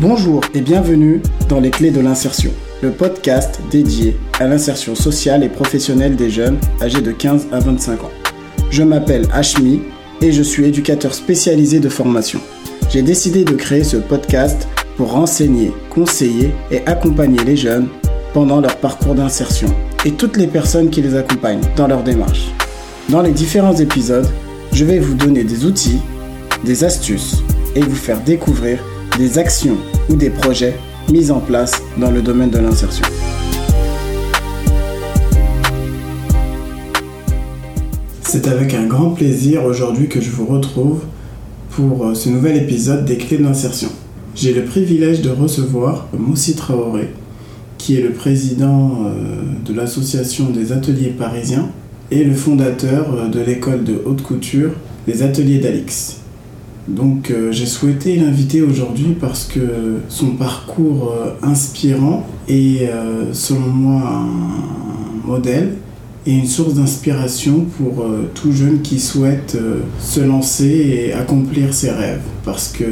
Bonjour 0.00 0.40
et 0.54 0.62
bienvenue 0.62 1.20
dans 1.50 1.60
Les 1.60 1.68
Clés 1.68 1.90
de 1.90 2.00
l'insertion, 2.00 2.50
le 2.80 2.90
podcast 2.90 3.60
dédié 3.70 4.16
à 4.38 4.46
l'insertion 4.46 4.94
sociale 4.94 5.44
et 5.44 5.50
professionnelle 5.50 6.16
des 6.16 6.30
jeunes 6.30 6.56
âgés 6.80 7.02
de 7.02 7.12
15 7.12 7.48
à 7.52 7.58
25 7.58 8.04
ans. 8.04 8.10
Je 8.70 8.82
m'appelle 8.82 9.28
Ashmi 9.30 9.82
et 10.22 10.32
je 10.32 10.42
suis 10.42 10.64
éducateur 10.64 11.12
spécialisé 11.12 11.80
de 11.80 11.90
formation. 11.90 12.40
J'ai 12.88 13.02
décidé 13.02 13.44
de 13.44 13.52
créer 13.52 13.84
ce 13.84 13.98
podcast 13.98 14.66
pour 14.96 15.12
renseigner, 15.12 15.70
conseiller 15.90 16.54
et 16.70 16.80
accompagner 16.86 17.44
les 17.44 17.58
jeunes 17.58 17.88
pendant 18.32 18.62
leur 18.62 18.78
parcours 18.78 19.14
d'insertion 19.14 19.68
et 20.06 20.12
toutes 20.12 20.38
les 20.38 20.46
personnes 20.46 20.88
qui 20.88 21.02
les 21.02 21.14
accompagnent 21.14 21.60
dans 21.76 21.88
leur 21.88 22.02
démarche. 22.02 22.46
Dans 23.10 23.20
les 23.20 23.32
différents 23.32 23.76
épisodes, 23.76 24.28
je 24.72 24.86
vais 24.86 24.98
vous 24.98 25.14
donner 25.14 25.44
des 25.44 25.66
outils, 25.66 26.00
des 26.64 26.84
astuces 26.84 27.42
et 27.74 27.82
vous 27.82 27.94
faire 27.94 28.22
découvrir 28.22 28.82
des 29.18 29.38
actions 29.38 29.76
ou 30.08 30.16
des 30.16 30.30
projets 30.30 30.74
mis 31.10 31.30
en 31.30 31.40
place 31.40 31.72
dans 31.98 32.10
le 32.10 32.22
domaine 32.22 32.50
de 32.50 32.58
l'insertion. 32.58 33.04
C'est 38.22 38.46
avec 38.46 38.74
un 38.74 38.86
grand 38.86 39.10
plaisir 39.10 39.64
aujourd'hui 39.64 40.08
que 40.08 40.20
je 40.20 40.30
vous 40.30 40.46
retrouve 40.46 41.02
pour 41.70 42.06
euh, 42.06 42.14
ce 42.14 42.28
nouvel 42.28 42.56
épisode 42.56 43.04
des 43.04 43.16
clés 43.16 43.38
de 43.38 43.42
l'insertion. 43.42 43.88
J'ai 44.36 44.54
le 44.54 44.64
privilège 44.64 45.20
de 45.20 45.30
recevoir 45.30 46.06
Moussi 46.16 46.54
Traoré, 46.54 47.08
qui 47.76 47.96
est 47.96 48.02
le 48.02 48.12
président 48.12 49.04
euh, 49.04 49.42
de 49.64 49.74
l'association 49.74 50.50
des 50.50 50.70
ateliers 50.70 51.10
parisiens 51.10 51.70
et 52.10 52.22
le 52.22 52.34
fondateur 52.34 53.14
euh, 53.14 53.28
de 53.28 53.40
l'école 53.40 53.82
de 53.82 54.00
haute 54.04 54.22
couture, 54.22 54.70
les 55.08 55.22
ateliers 55.22 55.58
d'Alix. 55.58 56.19
Donc 56.90 57.30
euh, 57.30 57.52
j'ai 57.52 57.66
souhaité 57.66 58.16
l'inviter 58.16 58.62
aujourd'hui 58.62 59.16
parce 59.18 59.44
que 59.44 59.60
son 60.08 60.32
parcours 60.32 61.14
inspirant 61.42 62.26
est 62.48 62.90
selon 63.32 63.68
moi 63.68 64.02
un 64.02 65.26
modèle 65.26 65.74
et 66.26 66.32
une 66.32 66.46
source 66.46 66.74
d'inspiration 66.74 67.64
pour 67.78 68.04
tout 68.34 68.52
jeune 68.52 68.82
qui 68.82 68.98
souhaite 68.98 69.56
se 70.00 70.20
lancer 70.20 70.66
et 70.66 71.12
accomplir 71.12 71.72
ses 71.72 71.90
rêves. 71.90 72.22
Parce 72.44 72.68
que 72.68 72.84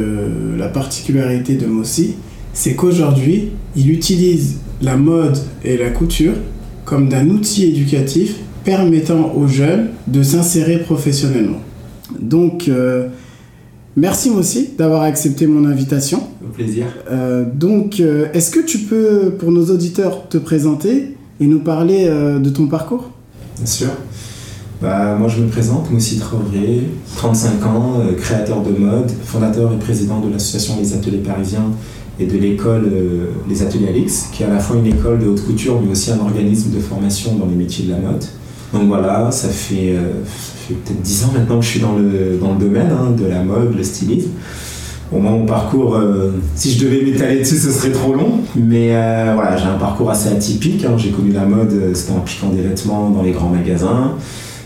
la 0.56 0.68
particularité 0.68 1.54
de 1.54 1.66
Mossi, 1.66 2.14
c'est 2.52 2.74
qu'aujourd'hui, 2.74 3.50
il 3.76 3.90
utilise 3.90 4.58
la 4.80 4.96
mode 4.96 5.38
et 5.64 5.76
la 5.76 5.90
couture 5.90 6.34
comme 6.84 7.08
d'un 7.08 7.28
outil 7.28 7.66
éducatif 7.66 8.36
permettant 8.64 9.32
aux 9.34 9.46
jeunes 9.46 9.88
de 10.06 10.22
s'insérer 10.22 10.78
professionnellement. 10.78 11.60
Donc, 12.18 12.68
euh, 12.68 13.08
merci 13.98 14.30
aussi 14.30 14.70
d'avoir 14.78 15.02
accepté 15.02 15.46
mon 15.46 15.68
invitation. 15.68 16.22
Au 16.44 16.52
plaisir. 16.52 16.86
Euh, 17.10 17.44
donc, 17.52 18.00
euh, 18.00 18.26
est-ce 18.32 18.50
que 18.50 18.60
tu 18.60 18.78
peux, 18.78 19.32
pour 19.38 19.52
nos 19.52 19.66
auditeurs, 19.66 20.28
te 20.28 20.38
présenter 20.38 21.16
et 21.40 21.46
nous 21.46 21.60
parler 21.60 22.08
de 22.08 22.50
ton 22.50 22.66
parcours? 22.66 23.10
Bien 23.56 23.66
sûr. 23.66 23.88
Bah, 24.80 25.16
moi, 25.18 25.28
je 25.28 25.40
me 25.40 25.48
présente, 25.48 25.90
Moussi 25.90 26.18
Traoré, 26.18 26.82
35 27.16 27.66
ans, 27.66 28.00
créateur 28.16 28.62
de 28.62 28.70
mode, 28.70 29.10
fondateur 29.24 29.72
et 29.72 29.78
président 29.78 30.20
de 30.20 30.32
l'association 30.32 30.74
Les 30.80 30.94
Ateliers 30.94 31.18
Parisiens 31.18 31.70
et 32.20 32.26
de 32.26 32.36
l'école 32.36 32.90
euh, 32.92 33.26
Les 33.48 33.62
Ateliers 33.62 33.88
Alix, 33.88 34.28
qui 34.32 34.42
est 34.42 34.46
à 34.46 34.50
la 34.50 34.58
fois 34.58 34.76
une 34.76 34.86
école 34.86 35.20
de 35.20 35.26
haute 35.26 35.44
couture, 35.44 35.80
mais 35.80 35.90
aussi 35.90 36.10
un 36.10 36.18
organisme 36.18 36.74
de 36.74 36.80
formation 36.80 37.36
dans 37.36 37.46
les 37.46 37.54
métiers 37.54 37.86
de 37.86 37.92
la 37.92 37.98
mode. 37.98 38.24
Donc 38.72 38.88
voilà, 38.88 39.30
ça 39.30 39.48
fait, 39.48 39.94
euh, 39.96 40.12
peut-être 40.68 41.00
10 41.00 41.24
ans 41.24 41.30
maintenant 41.34 41.58
que 41.58 41.64
je 41.64 41.70
suis 41.70 41.80
dans 41.80 41.94
le, 41.94 42.38
dans 42.40 42.52
le 42.52 42.58
domaine 42.58 42.90
hein, 42.90 43.10
de 43.10 43.26
la 43.26 43.42
mode, 43.42 43.74
le 43.76 43.82
stylisme. 43.82 44.30
Au 45.10 45.18
moins, 45.18 45.30
mon 45.30 45.46
parcours, 45.46 45.94
euh, 45.96 46.32
si 46.54 46.72
je 46.72 46.84
devais 46.84 47.02
m'étaler 47.02 47.38
dessus, 47.38 47.56
ce 47.56 47.70
serait 47.70 47.92
trop 47.92 48.12
long. 48.12 48.40
Mais 48.56 48.88
voilà, 49.34 49.56
j'ai 49.56 49.64
un 49.64 49.78
parcours 49.78 50.10
assez 50.10 50.28
atypique. 50.28 50.84
Hein. 50.84 50.96
J'ai 50.98 51.10
connu 51.10 51.32
la 51.32 51.46
mode, 51.46 51.92
c'était 51.94 52.12
en 52.12 52.20
piquant 52.20 52.50
des 52.50 52.60
vêtements 52.60 53.08
dans 53.08 53.22
les 53.22 53.32
grands 53.32 53.48
magasins 53.48 54.14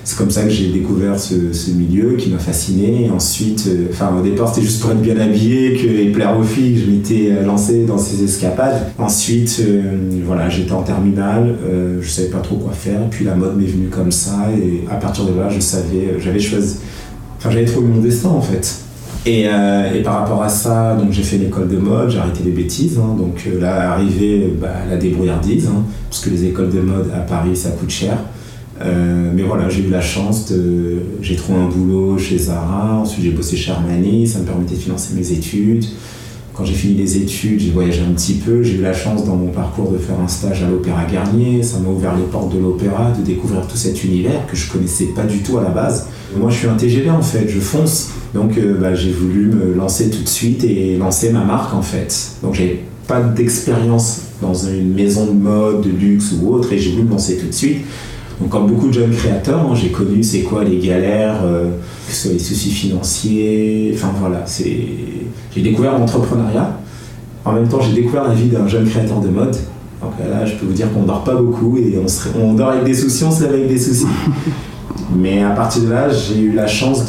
c'est 0.05 0.19
comme 0.19 0.31
ça 0.31 0.43
que 0.43 0.51
j'ai 0.51 0.69
découvert 0.69 1.19
ce, 1.19 1.71
milieu 1.71 2.17
qui 2.17 2.31
m'a 2.31 2.39
fasciné. 2.39 3.09
Ensuite, 3.15 3.67
euh, 3.69 3.87
enfin, 3.91 4.13
au 4.19 4.23
départ, 4.23 4.49
c'était 4.49 4.67
juste 4.67 4.81
pour 4.83 4.91
être 4.91 5.01
bien 5.01 5.19
habillé 5.19 5.75
que, 5.75 5.87
et 5.87 6.11
plaire 6.11 6.37
aux 6.37 6.43
filles 6.43 6.75
que 6.75 6.81
je 6.81 6.91
m'étais 6.91 7.31
euh, 7.31 7.45
lancé 7.45 7.85
dans 7.85 7.99
ces 7.99 8.25
escapades. 8.25 8.93
Ensuite, 8.99 9.61
euh, 9.61 9.83
voilà, 10.27 10.49
j'étais 10.49 10.73
en 10.73 10.83
terminale, 10.83 11.57
je 12.01 12.09
savais 12.09 12.29
pas 12.29 12.41
trop 12.41 12.57
quoi 12.57 12.73
faire. 12.73 13.09
Puis 13.11 13.25
la 13.25 13.37
mode 13.37 13.57
m'est 13.57 13.67
venue 13.67 13.89
comme 13.89 14.11
ça. 14.11 14.49
Et 14.57 14.85
à 14.91 14.97
partir 14.97 15.25
de 15.25 15.39
là, 15.39 15.49
je 15.49 15.61
savais, 15.61 16.17
j'avais 16.19 16.41
choisi, 16.41 16.79
enfin, 17.39 17.51
j'avais 17.51 17.65
trouvé 17.65 17.87
mon 17.87 18.01
destin 18.01 18.31
en 18.31 18.43
fait. 18.43 18.79
Et, 19.25 19.43
et, 19.43 20.03
par 20.03 20.19
rapport 20.19 20.43
à 20.43 20.49
ça, 20.49 20.97
donc 20.97 21.13
j'ai 21.13 21.23
fait 21.23 21.39
l'école 21.39 21.69
de 21.69 21.77
mode, 21.77 22.11
j'ai 22.11 22.19
arrêté 22.19 22.41
les 22.45 22.51
bêtises. 22.51 22.99
Hein. 22.99 23.15
donc 23.17 23.47
là, 23.61 23.93
arrivé 23.93 24.53
bah, 24.61 24.69
la 24.91 24.97
débrouillardise, 24.97 25.69
hein, 25.69 25.85
parce 26.11 26.25
que 26.25 26.31
les 26.31 26.47
écoles 26.47 26.71
de 26.71 26.81
mode 26.81 27.09
à 27.15 27.21
Paris, 27.21 27.55
ça 27.55 27.71
coûte 27.71 27.91
cher. 27.91 28.19
Euh, 28.81 29.31
mais 29.35 29.43
voilà, 29.43 29.69
j'ai 29.69 29.83
eu 29.83 29.91
la 29.91 30.01
chance 30.01 30.51
de. 30.51 30.99
J'ai 31.21 31.37
trouvé 31.37 31.59
un 31.59 31.69
boulot 31.69 32.19
chez 32.19 32.39
Zara, 32.39 32.99
ensuite 33.01 33.25
j'ai 33.25 33.31
bossé 33.31 33.57
chez 33.57 33.71
Armani, 33.71 34.27
ça 34.27 34.39
me 34.41 34.45
permettait 34.45 34.75
de 34.75 34.81
financer 34.81 35.15
mes 35.15 35.33
études. 35.33 35.85
Quand 36.55 36.67
j'ai 36.67 36.75
fini 36.75 36.95
les 36.95 37.17
études, 37.17 37.61
j'ai 37.61 37.71
voyagé 37.71 38.03
un 38.03 38.13
petit 38.13 38.35
peu. 38.35 38.63
J'ai 38.63 38.75
eu 38.75 38.83
la 38.83 38.93
chance 38.93 39.25
dans 39.25 39.37
mon 39.37 39.49
parcours 39.49 39.91
de 39.91 39.97
faire 39.97 40.21
un 40.21 40.29
stage 40.29 40.63
à 40.63 40.69
l'Opéra 40.69 41.07
Garnier. 41.11 41.63
Ça 41.63 41.79
m'a 41.79 41.89
ouvert 41.89 42.15
les 42.15 42.25
portes 42.25 42.55
de 42.55 42.59
l'opéra, 42.59 43.11
de 43.19 43.25
découvrir 43.25 43.67
tout 43.67 43.79
cet 43.79 44.05
univers 44.05 44.47
que 44.47 44.55
je 44.55 44.71
connaissais 44.71 45.07
pas 45.17 45.25
du 45.25 45.39
tout 45.39 45.57
à 45.57 45.63
la 45.63 45.71
base. 45.71 46.09
Moi, 46.37 46.51
je 46.51 46.59
suis 46.59 46.69
un 46.69 46.75
TGV 46.75 47.09
en 47.09 47.23
fait, 47.23 47.49
je 47.49 47.59
fonce. 47.59 48.11
Donc, 48.35 48.59
euh, 48.59 48.77
bah, 48.79 48.95
j'ai 48.95 49.13
voulu 49.13 49.47
me 49.47 49.75
lancer 49.75 50.11
tout 50.11 50.23
de 50.23 50.29
suite 50.29 50.63
et 50.65 50.97
lancer 50.99 51.31
ma 51.33 51.43
marque 51.43 51.75
en 51.75 51.83
fait. 51.83 52.33
Donc, 52.43 52.55
j'avais 52.55 52.81
pas 53.07 53.23
d'expérience 53.23 54.23
dans 54.43 54.55
une 54.55 54.93
maison 54.93 55.27
de 55.27 55.33
mode, 55.33 55.83
de 55.83 55.91
luxe 55.91 56.33
ou 56.33 56.53
autre, 56.53 56.73
et 56.73 56.79
j'ai 56.79 56.91
voulu 56.91 57.05
me 57.05 57.11
lancer 57.11 57.39
tout 57.39 57.47
de 57.47 57.53
suite. 57.53 57.79
Donc, 58.41 58.51
comme 58.51 58.67
beaucoup 58.67 58.89
de 58.89 58.93
jeunes 58.93 59.15
créateurs, 59.15 59.61
hein, 59.61 59.75
j'ai 59.75 59.91
connu 59.91 60.23
c'est 60.23 60.43
quoi 60.43 60.65
les 60.65 60.79
galères, 60.79 61.41
euh, 61.45 61.71
que 62.07 62.13
ce 62.13 62.23
soit 62.23 62.33
les 62.33 62.39
soucis 62.39 62.71
financiers. 62.71 63.93
Enfin 63.95 64.13
voilà, 64.19 64.43
c'est... 64.47 64.87
j'ai 65.55 65.63
découvert 65.63 65.99
l'entrepreneuriat. 65.99 66.79
En 67.45 67.53
même 67.53 67.69
temps, 67.69 67.81
j'ai 67.81 67.95
découvert 67.95 68.29
la 68.29 68.35
vie 68.35 68.49
d'un 68.49 68.67
jeune 68.69 68.89
créateur 68.89 69.21
de 69.21 69.29
mode. 69.29 69.57
Donc 70.01 70.13
là, 70.19 70.45
je 70.45 70.55
peux 70.55 70.67
vous 70.67 70.73
dire 70.73 70.93
qu'on 70.93 71.03
dort 71.03 71.23
pas 71.23 71.35
beaucoup 71.35 71.77
et 71.77 71.97
on, 72.41 72.55
dort 72.55 72.71
avec 72.71 72.85
des 72.85 72.95
soucis, 72.95 73.23
on 73.25 73.31
se 73.31 73.45
lève 73.45 73.53
avec 73.55 73.69
des 73.69 73.79
soucis. 73.79 74.07
Mais 75.15 75.43
à 75.43 75.51
partir 75.51 75.83
de 75.83 75.91
là, 75.91 76.09
j'ai 76.09 76.41
eu 76.41 76.53
la 76.53 76.67
chance 76.67 77.05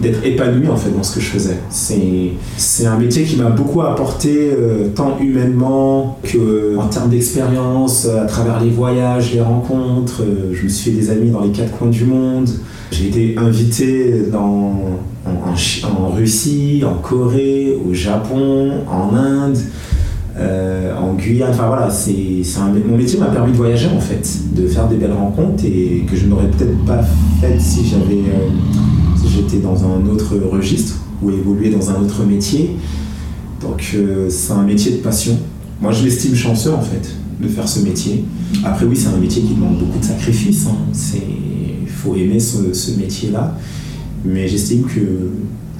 d'être 0.00 0.24
épanoui 0.24 0.68
en 0.68 0.76
fait 0.76 0.90
dans 0.90 1.02
ce 1.02 1.14
que 1.14 1.20
je 1.20 1.26
faisais. 1.26 1.58
C'est 1.70 2.86
un 2.86 2.96
métier 2.98 3.24
qui 3.24 3.36
m'a 3.36 3.50
beaucoup 3.50 3.82
apporté, 3.82 4.50
euh, 4.52 4.88
tant 4.94 5.18
humainement 5.20 6.18
qu'en 6.22 6.86
termes 6.86 7.10
d'expérience, 7.10 8.06
à 8.06 8.26
travers 8.26 8.60
les 8.60 8.70
voyages, 8.70 9.32
les 9.32 9.40
rencontres. 9.40 10.22
Euh, 10.22 10.52
je 10.52 10.64
me 10.64 10.68
suis 10.68 10.90
fait 10.90 10.96
des 10.96 11.10
amis 11.10 11.30
dans 11.30 11.40
les 11.40 11.50
quatre 11.50 11.76
coins 11.76 11.88
du 11.88 12.04
monde. 12.04 12.48
J'ai 12.90 13.08
été 13.08 13.34
invité 13.38 14.24
en, 14.34 14.72
en 15.26 16.08
Russie, 16.08 16.82
en 16.86 16.94
Corée, 16.94 17.76
au 17.88 17.92
Japon, 17.92 18.72
en 18.90 19.14
Inde. 19.14 19.58
Euh, 20.40 20.96
en 20.96 21.14
Guyane. 21.14 21.50
Enfin 21.50 21.66
voilà, 21.66 21.90
c'est, 21.90 22.14
mon 22.86 22.96
métier 22.96 23.18
m'a 23.18 23.26
permis 23.26 23.52
de 23.52 23.56
voyager 23.56 23.88
en 23.88 24.00
fait, 24.00 24.54
de 24.54 24.68
faire 24.68 24.88
des 24.88 24.96
belles 24.96 25.12
rencontres 25.12 25.64
et 25.64 26.04
que 26.08 26.16
je 26.16 26.26
n'aurais 26.26 26.48
peut-être 26.48 26.78
pas 26.84 27.02
fait 27.40 27.58
si 27.58 27.84
j'avais, 27.86 28.20
euh, 28.20 28.48
si 29.20 29.28
j'étais 29.28 29.58
dans 29.58 29.84
un 29.84 30.06
autre 30.06 30.36
registre 30.36 30.96
ou 31.22 31.30
évolué 31.30 31.70
dans 31.70 31.90
un 31.90 32.00
autre 32.00 32.24
métier. 32.24 32.76
Donc 33.60 33.92
euh, 33.96 34.30
c'est 34.30 34.52
un 34.52 34.62
métier 34.62 34.92
de 34.92 34.98
passion. 34.98 35.36
Moi 35.80 35.90
je 35.90 36.04
l'estime 36.04 36.36
chanceux 36.36 36.72
en 36.72 36.82
fait 36.82 37.08
de 37.40 37.48
faire 37.48 37.68
ce 37.68 37.80
métier. 37.80 38.24
Après 38.64 38.86
oui, 38.86 38.96
c'est 38.96 39.08
un 39.08 39.18
métier 39.18 39.42
qui 39.42 39.54
demande 39.54 39.78
beaucoup 39.78 39.98
de 39.98 40.04
sacrifices. 40.04 40.66
Hein. 40.68 40.76
Il 41.82 41.88
faut 41.88 42.14
aimer 42.14 42.38
ce, 42.38 42.72
ce 42.72 42.92
métier-là. 42.92 43.56
Mais 44.24 44.46
j'estime 44.46 44.84
que 44.84 45.00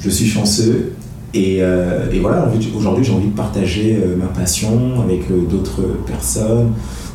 je 0.00 0.10
suis 0.10 0.26
chanceux 0.26 0.92
euh, 1.36 2.10
et, 2.10 2.18
voilà, 2.20 2.50
aujourd'hui 2.76 3.04
j'ai 3.04 3.12
envie 3.12 3.28
de 3.28 3.36
partager 3.36 3.98
euh, 4.02 4.16
ma 4.16 4.26
passion 4.26 5.02
avec 5.02 5.30
euh, 5.30 5.42
d'autres 5.48 5.82
personnes, 6.06 6.72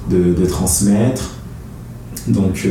de, 0.10 0.46
transmettre. 0.46 1.36
Donc 2.28 2.68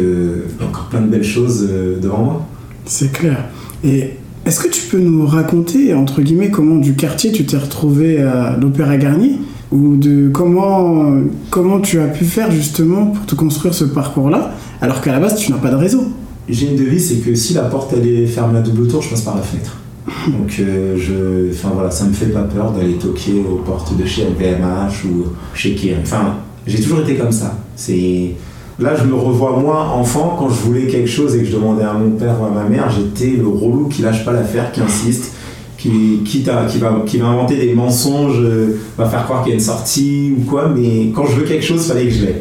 encore 0.62 0.86
plein 0.86 1.02
de 1.02 1.08
belles 1.08 1.24
choses 1.24 1.68
devant 2.00 2.18
moi. 2.18 2.46
C'est 2.86 3.12
clair. 3.12 3.50
Et 3.84 4.14
est-ce 4.46 4.60
que 4.60 4.68
tu 4.68 4.82
peux 4.86 4.98
nous 4.98 5.26
raconter, 5.26 5.92
entre 5.92 6.22
guillemets, 6.22 6.50
comment 6.50 6.76
du 6.76 6.94
quartier 6.94 7.32
tu 7.32 7.44
t'es 7.44 7.58
retrouvé 7.58 8.22
à 8.22 8.56
l'Opéra 8.56 8.96
Garnier 8.96 9.38
Ou 9.70 9.96
de 9.96 10.30
comment, 10.32 11.18
comment 11.50 11.80
tu 11.80 12.00
as 12.00 12.06
pu 12.06 12.24
faire 12.24 12.50
justement 12.50 13.08
pour 13.08 13.26
te 13.26 13.34
construire 13.34 13.74
ce 13.74 13.84
parcours-là, 13.84 14.54
alors 14.80 15.02
qu'à 15.02 15.12
la 15.12 15.20
base 15.20 15.36
tu 15.36 15.52
n'as 15.52 15.58
pas 15.58 15.70
de 15.70 15.76
réseau? 15.76 16.04
J'ai 16.48 16.70
une 16.70 16.76
devise, 16.76 17.10
c'est 17.10 17.16
que 17.16 17.34
si 17.34 17.52
la 17.52 17.64
porte 17.64 17.92
elle 17.94 18.06
est 18.06 18.26
fermée 18.26 18.58
à 18.58 18.62
double 18.62 18.88
tour, 18.88 19.02
je 19.02 19.10
passe 19.10 19.20
par 19.20 19.36
la 19.36 19.42
fenêtre. 19.42 19.81
Donc 20.28 20.56
euh, 20.60 20.96
je, 20.96 21.52
enfin 21.52 21.72
voilà, 21.74 21.90
ça 21.90 22.04
me 22.04 22.12
fait 22.12 22.26
pas 22.26 22.42
peur 22.42 22.72
d'aller 22.72 22.94
toquer 22.94 23.32
aux 23.40 23.56
portes 23.56 23.96
de 23.96 24.04
chez 24.06 24.24
LVMH 24.24 25.04
ou 25.06 25.24
chez 25.54 25.74
Kering. 25.74 26.02
Enfin, 26.02 26.36
j'ai 26.66 26.80
toujours 26.80 27.00
été 27.00 27.16
comme 27.16 27.32
ça. 27.32 27.56
C'est 27.76 28.34
là 28.78 28.94
je 28.96 29.04
me 29.04 29.14
revois 29.14 29.58
moi 29.58 29.88
enfant 29.94 30.36
quand 30.38 30.48
je 30.48 30.54
voulais 30.54 30.86
quelque 30.86 31.08
chose 31.08 31.34
et 31.36 31.40
que 31.40 31.44
je 31.44 31.52
demandais 31.52 31.84
à 31.84 31.92
mon 31.92 32.10
père 32.10 32.40
ou 32.40 32.44
à 32.44 32.50
ma 32.50 32.64
mère, 32.64 32.90
j'étais 32.90 33.36
le 33.36 33.48
relou 33.48 33.88
qui 33.88 34.02
lâche 34.02 34.24
pas 34.24 34.32
l'affaire, 34.32 34.72
qui 34.72 34.80
insiste, 34.80 35.32
qui, 35.76 36.20
qui, 36.24 36.42
va, 36.42 36.66
qui 37.06 37.18
va 37.18 37.26
inventer 37.26 37.56
des 37.56 37.74
mensonges, 37.74 38.38
euh, 38.40 38.78
va 38.96 39.08
faire 39.08 39.24
croire 39.24 39.42
qu'il 39.42 39.50
y 39.50 39.52
a 39.52 39.58
une 39.58 39.64
sortie 39.64 40.32
ou 40.38 40.42
quoi, 40.48 40.68
mais 40.68 41.10
quand 41.14 41.26
je 41.26 41.36
veux 41.36 41.44
quelque 41.44 41.64
chose, 41.64 41.84
fallait 41.86 42.06
que 42.06 42.14
je 42.14 42.26
l'ai. 42.26 42.36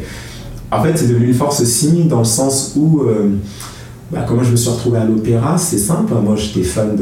En 0.70 0.82
fait, 0.82 0.96
c'est 0.96 1.08
devenu 1.08 1.26
une 1.26 1.34
force 1.34 1.60
aussi 1.60 2.04
dans 2.04 2.20
le 2.20 2.24
sens 2.24 2.74
où, 2.76 3.00
euh, 3.00 3.30
bah, 4.12 4.24
comment 4.28 4.42
je 4.42 4.50
me 4.50 4.56
suis 4.56 4.68
retrouvé 4.68 4.98
à 4.98 5.04
l'opéra, 5.04 5.56
c'est 5.56 5.78
simple. 5.78 6.12
Moi, 6.22 6.36
j'étais 6.36 6.62
fan 6.62 6.96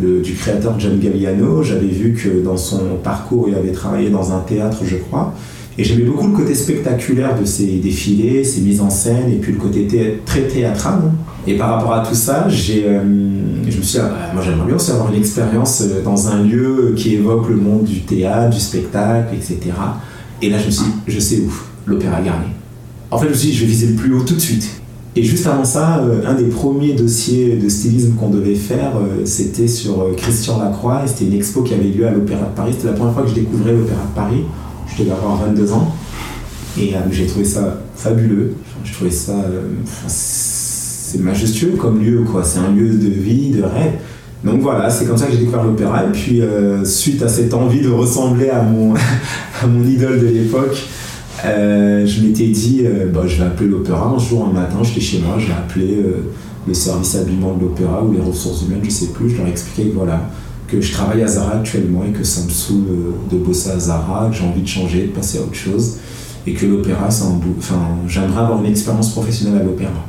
du 0.00 0.34
créateur 0.34 0.78
John 0.78 0.98
Galliano. 0.98 1.62
J'avais 1.62 1.86
vu 1.86 2.12
que 2.12 2.42
dans 2.42 2.56
son 2.56 2.96
parcours, 3.02 3.48
il 3.48 3.54
avait 3.54 3.72
travaillé 3.72 4.10
dans 4.10 4.32
un 4.32 4.40
théâtre, 4.40 4.78
je 4.84 4.96
crois. 4.96 5.32
Et 5.78 5.84
j'aimais 5.84 6.04
beaucoup 6.04 6.26
le 6.26 6.32
côté 6.32 6.54
spectaculaire 6.54 7.38
de 7.38 7.44
ses 7.44 7.66
défilés, 7.76 8.44
ses 8.44 8.62
mises 8.62 8.80
en 8.80 8.88
scène, 8.88 9.30
et 9.30 9.36
puis 9.36 9.52
le 9.52 9.58
côté 9.58 9.86
très 10.24 10.42
théâtral. 10.42 11.00
Et 11.46 11.56
par 11.56 11.74
rapport 11.74 11.92
à 11.92 12.04
tout 12.04 12.14
ça, 12.14 12.46
euh, 12.46 12.50
je 12.50 13.76
me 13.76 13.82
suis 13.82 13.98
dit, 13.98 13.98
bah, 13.98 14.30
moi 14.32 14.42
j'aimerais 14.42 14.66
bien 14.66 14.76
aussi 14.76 14.90
avoir 14.90 15.12
une 15.12 15.18
expérience 15.18 15.82
euh, 15.82 16.02
dans 16.02 16.28
un 16.28 16.42
lieu 16.42 16.94
qui 16.96 17.14
évoque 17.14 17.48
le 17.50 17.56
monde 17.56 17.84
du 17.84 18.00
théâtre, 18.00 18.54
du 18.54 18.60
spectacle, 18.60 19.34
etc. 19.34 19.58
Et 20.40 20.48
là, 20.48 20.58
je 20.58 20.66
me 20.66 20.70
suis 20.70 20.84
dit, 20.84 20.92
je 21.08 21.20
sais 21.20 21.40
où, 21.40 21.52
l'Opéra 21.84 22.22
Garnier. 22.22 22.48
En 23.10 23.18
fait, 23.18 23.26
je 23.26 23.30
me 23.32 23.36
suis 23.36 23.48
dit, 23.50 23.54
je 23.54 23.60
vais 23.60 23.70
viser 23.70 23.86
le 23.88 23.94
plus 23.94 24.14
haut 24.14 24.22
tout 24.22 24.34
de 24.34 24.40
suite. 24.40 24.80
Et 25.16 25.22
juste 25.22 25.46
avant 25.46 25.64
ça, 25.64 25.98
euh, 25.98 26.20
un 26.26 26.34
des 26.34 26.44
premiers 26.44 26.92
dossiers 26.92 27.56
de 27.56 27.68
stylisme 27.68 28.14
qu'on 28.14 28.28
devait 28.28 28.54
faire, 28.54 28.92
c'était 29.24 29.68
sur 29.68 30.14
Christian 30.16 30.60
Lacroix, 30.60 31.02
c'était 31.06 31.24
une 31.24 31.34
expo 31.34 31.62
qui 31.62 31.74
avait 31.74 31.84
lieu 31.88 32.06
à 32.06 32.10
l'Opéra 32.10 32.46
de 32.46 32.54
Paris. 32.54 32.72
C'était 32.76 32.88
la 32.88 32.94
première 32.94 33.14
fois 33.14 33.22
que 33.22 33.30
je 33.30 33.34
découvrais 33.34 33.72
l'Opéra 33.72 34.02
de 34.02 34.14
Paris 34.14 34.44
je 34.96 35.02
devais 35.02 35.12
avoir 35.12 35.36
22 35.36 35.72
ans. 35.72 35.94
Et 36.78 36.94
euh, 36.94 36.98
j'ai 37.10 37.26
trouvé 37.26 37.44
ça 37.44 37.80
fabuleux. 37.94 38.54
je 38.84 38.92
trouvais 38.92 39.10
ça. 39.10 39.32
Euh, 39.32 39.62
c'est 40.06 41.20
majestueux 41.20 41.72
comme 41.78 42.02
lieu, 42.02 42.24
quoi. 42.30 42.44
C'est 42.44 42.58
un 42.58 42.72
lieu 42.72 42.90
de 42.90 43.08
vie, 43.08 43.50
de 43.50 43.62
rêve. 43.62 43.94
Donc 44.44 44.60
voilà, 44.60 44.90
c'est 44.90 45.06
comme 45.06 45.16
ça 45.16 45.26
que 45.26 45.32
j'ai 45.32 45.38
découvert 45.38 45.64
l'opéra. 45.64 46.04
Et 46.04 46.12
puis, 46.12 46.42
euh, 46.42 46.84
suite 46.84 47.22
à 47.22 47.28
cette 47.28 47.54
envie 47.54 47.80
de 47.80 47.88
ressembler 47.88 48.50
à 48.50 48.62
mon, 48.62 48.94
à 49.62 49.66
mon 49.66 49.84
idole 49.84 50.20
de 50.20 50.26
l'époque, 50.26 50.76
je 51.46 52.22
m'étais 52.22 52.48
dit, 52.48 52.84
bah, 53.12 53.22
je 53.26 53.36
vais 53.36 53.44
appeler 53.44 53.68
l'opéra. 53.68 54.14
Un 54.14 54.18
jour, 54.18 54.48
un 54.48 54.52
matin, 54.52 54.78
j'étais 54.82 55.00
chez 55.00 55.18
moi, 55.20 55.36
j'ai 55.38 55.52
appelé 55.52 56.02
le 56.66 56.74
service 56.74 57.14
habillement 57.14 57.54
de 57.54 57.62
l'opéra 57.62 58.02
ou 58.02 58.12
les 58.12 58.20
ressources 58.20 58.62
humaines, 58.62 58.80
je 58.82 58.90
sais 58.90 59.06
plus. 59.06 59.30
Je 59.30 59.36
leur 59.36 59.46
ai 59.46 59.50
expliqué 59.50 59.90
que 59.90 59.94
voilà, 59.94 60.28
que 60.66 60.80
je 60.80 60.92
travaille 60.92 61.22
à 61.22 61.28
Zara 61.28 61.56
actuellement 61.58 62.04
et 62.04 62.12
que 62.12 62.24
ça 62.24 62.44
me 62.44 62.50
saoule 62.50 62.84
de 63.30 63.36
bosser 63.36 63.70
à 63.70 63.78
Zara, 63.78 64.28
que 64.30 64.36
j'ai 64.36 64.44
envie 64.44 64.62
de 64.62 64.68
changer, 64.68 65.06
de 65.06 65.12
passer 65.12 65.38
à 65.38 65.42
autre 65.42 65.54
chose, 65.54 65.96
et 66.46 66.54
que 66.54 66.66
l'opéra, 66.66 67.08
j'aimerais 68.08 68.40
avoir 68.40 68.64
une 68.64 68.70
expérience 68.70 69.12
professionnelle 69.12 69.62
à 69.62 69.64
l'opéra. 69.64 70.04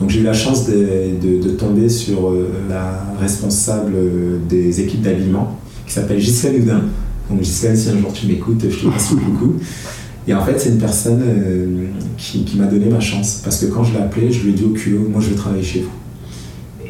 Donc 0.00 0.10
j'ai 0.10 0.20
eu 0.20 0.24
la 0.24 0.34
chance 0.34 0.66
de, 0.66 1.50
tomber 1.58 1.88
sur 1.88 2.28
euh, 2.28 2.50
la 2.68 3.02
responsable 3.18 3.94
des 4.48 4.80
équipes 4.80 5.02
d'habillement, 5.02 5.58
qui 5.86 5.92
s'appelle 5.94 6.20
Gisèle 6.20 6.60
Houdin. 6.60 6.82
Donc 7.30 7.42
Gisèle, 7.42 7.76
si 7.76 7.88
un 7.88 7.98
jour 7.98 8.12
tu 8.12 8.26
m'écoutes, 8.26 8.62
je 8.68 8.76
te 8.76 8.84
remercie 8.84 9.14
beaucoup. 9.14 9.54
Et 10.28 10.34
en 10.34 10.44
fait, 10.44 10.58
c'est 10.58 10.70
une 10.70 10.78
personne 10.78 11.22
euh, 11.22 11.86
qui, 12.18 12.44
m'a 12.56 12.66
donné 12.66 12.86
ma 12.86 13.00
chance. 13.00 13.40
Parce 13.44 13.58
que 13.58 13.66
quand 13.66 13.84
je 13.84 13.92
l'ai 13.92 14.00
appelée, 14.00 14.30
je 14.30 14.42
lui 14.42 14.50
ai 14.50 14.54
dit 14.54 14.64
au 14.64 14.70
culot, 14.70 15.08
moi 15.08 15.20
je 15.20 15.30
veux 15.30 15.36
travailler 15.36 15.62
chez 15.62 15.80
vous. 15.80 15.90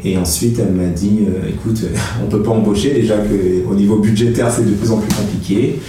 Et 0.07 0.17
ensuite, 0.17 0.61
elle 0.61 0.73
m'a 0.73 0.87
dit 0.87 1.21
euh, 1.27 1.49
écoute, 1.49 1.85
on 2.23 2.27
ne 2.27 2.31
peut 2.31 2.43
pas 2.43 2.53
embaucher, 2.53 2.95
déjà 2.95 3.17
qu'au 3.17 3.75
niveau 3.75 3.99
budgétaire, 3.99 4.51
c'est 4.51 4.65
de 4.65 4.71
plus 4.73 4.91
en 4.91 4.99
plus 4.99 5.13
compliqué, 5.13 5.81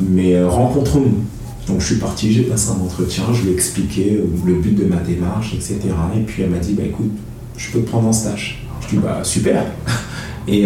mais 0.00 0.34
euh, 0.34 0.48
rencontrons-nous. 0.48 1.22
Donc 1.68 1.80
je 1.80 1.86
suis 1.86 1.96
parti, 1.96 2.32
j'ai 2.32 2.42
passé 2.42 2.70
un 2.70 2.84
entretien, 2.84 3.24
je 3.32 3.42
lui 3.42 3.50
ai 3.50 3.54
expliqué 3.54 4.18
euh, 4.20 4.26
le 4.44 4.54
but 4.54 4.74
de 4.74 4.84
ma 4.84 4.96
démarche, 4.96 5.54
etc. 5.54 5.78
Et 6.16 6.20
puis 6.20 6.42
elle 6.42 6.50
m'a 6.50 6.58
dit 6.58 6.74
bah 6.74 6.82
écoute, 6.84 7.12
je 7.56 7.70
peux 7.70 7.80
te 7.80 7.88
prendre 7.88 8.08
en 8.08 8.12
stage. 8.12 8.66
Je 8.82 8.96
dis 8.96 9.02
bah 9.02 9.20
super 9.22 9.64
Et 10.48 10.64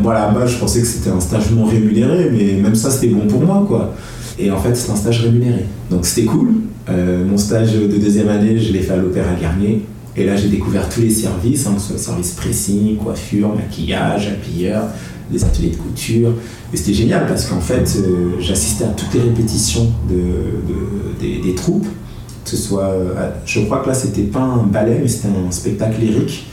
moi 0.00 0.46
je 0.46 0.56
pensais 0.58 0.80
que 0.80 0.86
c'était 0.86 1.10
un 1.10 1.18
stage 1.18 1.50
non 1.50 1.64
rémunéré, 1.64 2.30
mais 2.30 2.52
même 2.60 2.76
ça 2.76 2.88
c'était 2.88 3.12
bon 3.12 3.26
pour 3.26 3.40
moi 3.40 3.64
quoi. 3.66 3.94
Et 4.38 4.50
en 4.50 4.58
fait, 4.58 4.74
c'est 4.74 4.90
un 4.90 4.96
stage 4.96 5.20
rémunéré. 5.20 5.64
Donc 5.90 6.04
c'était 6.06 6.26
cool. 6.26 6.48
mon 6.88 7.36
stage 7.36 7.74
de 7.74 7.96
deuxième 7.96 8.28
année, 8.28 8.58
je 8.58 8.72
l'ai 8.72 8.80
fait 8.80 8.92
à 8.92 8.96
l'Opéra 8.96 9.34
Garnier. 9.40 9.82
Et 10.16 10.24
là, 10.24 10.36
j'ai 10.36 10.48
découvert 10.48 10.88
tous 10.88 11.00
les 11.00 11.10
services, 11.10 11.66
hein, 11.66 11.74
que 11.74 11.80
ce 11.80 11.86
soit 11.88 11.96
le 11.96 12.02
service 12.02 12.32
pressing, 12.32 12.96
coiffure, 12.98 13.54
maquillage, 13.54 14.28
habilleur, 14.28 14.84
les 15.32 15.42
ateliers 15.42 15.70
de 15.70 15.76
couture. 15.76 16.32
Et 16.72 16.76
c'était 16.76 16.92
génial 16.92 17.26
parce 17.26 17.46
qu'en 17.46 17.60
fait, 17.60 17.96
euh, 17.96 18.32
j'assistais 18.38 18.84
à 18.84 18.88
toutes 18.88 19.14
les 19.14 19.20
répétitions 19.20 19.90
de, 20.08 21.42
des, 21.42 21.54
troupes. 21.54 21.86
Que 22.44 22.50
ce 22.50 22.56
soit, 22.56 22.90
euh, 22.90 23.30
je 23.46 23.60
crois 23.60 23.78
que 23.78 23.88
là, 23.88 23.94
c'était 23.94 24.22
pas 24.22 24.40
un 24.40 24.64
ballet, 24.64 24.98
mais 25.00 25.08
c'était 25.08 25.28
un 25.28 25.50
spectacle 25.50 26.00
lyrique. 26.00 26.46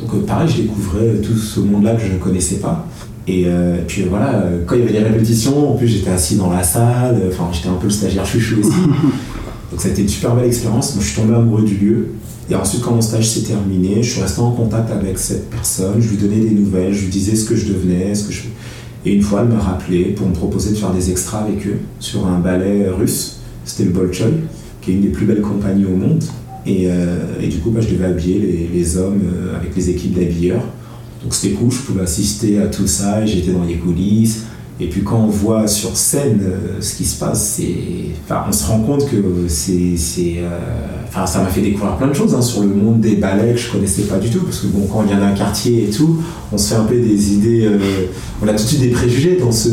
Donc, 0.00 0.12
euh, 0.14 0.26
pareil, 0.26 0.48
je 0.48 0.62
découvrais 0.62 1.20
tout 1.22 1.36
ce 1.36 1.60
monde-là 1.60 1.94
que 1.94 2.02
je 2.02 2.12
ne 2.12 2.18
connaissais 2.18 2.56
pas. 2.56 2.86
Et 3.26 3.46
puis 3.86 4.02
voilà, 4.02 4.44
quand 4.66 4.74
il 4.74 4.80
y 4.80 4.82
avait 4.82 4.92
les 4.92 5.04
répétitions, 5.04 5.72
en 5.72 5.76
plus 5.76 5.88
j'étais 5.88 6.10
assis 6.10 6.36
dans 6.36 6.50
la 6.50 6.62
salle, 6.62 7.22
enfin 7.28 7.48
j'étais 7.52 7.68
un 7.68 7.74
peu 7.74 7.86
le 7.86 7.92
stagiaire 7.92 8.26
chouchou 8.26 8.60
aussi. 8.60 8.70
Donc 9.70 9.80
ça 9.80 9.88
a 9.88 9.90
été 9.92 10.02
une 10.02 10.08
super 10.08 10.34
belle 10.34 10.46
expérience. 10.46 10.94
Moi 10.94 11.02
je 11.02 11.08
suis 11.08 11.20
tombé 11.20 11.34
amoureux 11.34 11.62
du 11.62 11.76
lieu. 11.76 12.08
Et 12.50 12.54
ensuite, 12.54 12.82
quand 12.82 12.92
mon 12.92 13.00
stage 13.00 13.28
s'est 13.28 13.42
terminé, 13.42 14.02
je 14.02 14.10
suis 14.10 14.20
resté 14.20 14.40
en 14.40 14.50
contact 14.50 14.90
avec 14.90 15.18
cette 15.18 15.48
personne, 15.48 16.00
je 16.00 16.10
lui 16.10 16.16
donnais 16.18 16.40
des 16.40 16.50
nouvelles, 16.50 16.92
je 16.92 17.04
lui 17.04 17.10
disais 17.10 17.36
ce 17.36 17.46
que 17.46 17.56
je 17.56 17.72
devenais, 17.72 18.14
ce 18.14 18.24
que 18.24 18.32
je... 18.32 18.42
Et 19.06 19.14
une 19.14 19.22
fois, 19.22 19.42
elle 19.42 19.54
me 19.54 19.60
rappelait 19.60 20.04
pour 20.16 20.28
me 20.28 20.34
proposer 20.34 20.70
de 20.70 20.76
faire 20.76 20.92
des 20.92 21.10
extras 21.10 21.40
avec 21.40 21.66
eux 21.66 21.78
sur 22.00 22.26
un 22.26 22.38
ballet 22.38 22.88
russe. 22.88 23.40
C'était 23.64 23.84
le 23.84 23.90
Bolchoï, 23.90 24.32
qui 24.80 24.90
est 24.90 24.94
une 24.94 25.02
des 25.02 25.08
plus 25.08 25.26
belles 25.26 25.40
compagnies 25.40 25.86
au 25.86 25.96
monde. 25.96 26.22
Et, 26.66 26.86
euh, 26.88 27.40
et 27.40 27.48
du 27.48 27.58
coup, 27.58 27.70
bah, 27.70 27.80
je 27.80 27.94
devais 27.94 28.06
habiller 28.06 28.38
les, 28.38 28.70
les 28.72 28.96
hommes 28.96 29.20
euh, 29.24 29.56
avec 29.56 29.76
les 29.76 29.90
équipes 29.90 30.14
d'habilleurs. 30.14 30.62
Donc 31.24 31.34
c'était 31.34 31.54
cool, 31.54 31.72
je 31.72 31.78
pouvais 31.78 32.02
assister 32.02 32.60
à 32.60 32.66
tout 32.66 32.86
ça, 32.86 33.22
et 33.22 33.26
j'étais 33.26 33.52
dans 33.52 33.64
les 33.64 33.76
coulisses. 33.76 34.44
Et 34.80 34.88
puis 34.88 35.02
quand 35.02 35.20
on 35.20 35.28
voit 35.28 35.68
sur 35.68 35.96
scène 35.96 36.40
euh, 36.42 36.80
ce 36.80 36.96
qui 36.96 37.04
se 37.04 37.18
passe, 37.18 37.60
enfin, 38.24 38.44
on 38.48 38.52
se 38.52 38.66
rend 38.66 38.80
compte 38.80 39.08
que 39.08 39.46
c'est, 39.46 39.94
euh, 40.38 40.58
enfin, 41.08 41.26
ça 41.26 41.42
m'a 41.42 41.46
fait 41.46 41.60
découvrir 41.60 41.96
plein 41.96 42.08
de 42.08 42.12
choses 42.12 42.34
hein, 42.34 42.42
sur 42.42 42.62
le 42.62 42.68
monde 42.74 43.00
des 43.00 43.14
ballets 43.14 43.52
que 43.52 43.58
je 43.58 43.70
connaissais 43.70 44.02
pas 44.02 44.18
du 44.18 44.30
tout. 44.30 44.40
Parce 44.40 44.58
que 44.58 44.66
bon, 44.66 44.86
quand 44.86 44.98
on 44.98 45.02
vient 45.02 45.20
d'un 45.20 45.32
quartier 45.32 45.84
et 45.84 45.90
tout, 45.90 46.20
on 46.52 46.58
se 46.58 46.74
fait 46.74 46.74
un 46.74 46.84
peu 46.84 46.96
des 46.96 47.34
idées, 47.34 47.66
euh, 47.66 47.78
on 48.42 48.48
a 48.48 48.52
tout 48.52 48.64
de 48.64 48.68
suite 48.68 48.80
des 48.80 48.88
préjugés 48.88 49.38
dans 49.40 49.52
ce, 49.52 49.68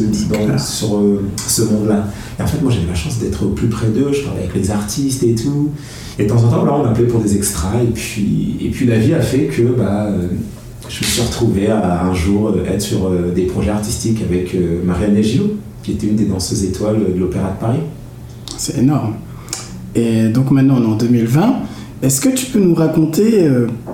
sur 0.57 1.01
ce 1.47 1.61
monde-là. 1.63 2.07
Et 2.39 2.43
en 2.43 2.47
fait, 2.47 2.61
moi 2.61 2.71
j'avais 2.71 2.87
la 2.87 2.95
chance 2.95 3.17
d'être 3.17 3.43
au 3.43 3.49
plus 3.49 3.67
près 3.67 3.87
d'eux, 3.87 4.11
je 4.13 4.21
parlais 4.21 4.41
avec 4.41 4.53
les 4.55 4.69
artistes 4.69 5.23
et 5.23 5.33
tout. 5.33 5.71
Et 6.19 6.25
de 6.25 6.29
temps 6.29 6.43
en 6.43 6.49
temps, 6.49 6.63
là, 6.63 6.75
on 6.75 6.83
m'appelait 6.83 7.07
pour 7.07 7.21
des 7.21 7.35
extras. 7.35 7.81
Et 7.81 7.91
puis, 7.91 8.57
et 8.61 8.69
puis 8.69 8.85
la 8.85 8.99
vie 8.99 9.15
a 9.15 9.21
fait 9.21 9.45
que 9.45 9.63
bah, 9.63 10.11
je 10.91 11.05
me 11.05 11.09
suis 11.09 11.21
retrouvé 11.21 11.67
à 11.67 12.03
un 12.03 12.13
jour 12.13 12.49
euh, 12.49 12.65
être 12.67 12.81
sur 12.81 13.07
euh, 13.07 13.31
des 13.33 13.43
projets 13.43 13.69
artistiques 13.69 14.21
avec 14.21 14.53
euh, 14.53 14.81
Marianne 14.83 15.21
Gillot, 15.21 15.55
qui 15.83 15.93
était 15.93 16.07
une 16.07 16.17
des 16.17 16.25
danseuses 16.25 16.65
étoiles 16.65 17.13
de 17.13 17.17
l'Opéra 17.17 17.51
de 17.51 17.59
Paris. 17.59 17.79
C'est 18.57 18.77
énorme. 18.79 19.13
Et 19.95 20.27
donc 20.27 20.51
maintenant 20.51 20.77
on 20.79 20.83
est 20.83 20.93
en 20.93 20.95
2020. 20.95 21.55
Est-ce 22.03 22.19
que 22.19 22.29
tu 22.29 22.47
peux 22.47 22.59
nous 22.59 22.73
raconter 22.73 23.47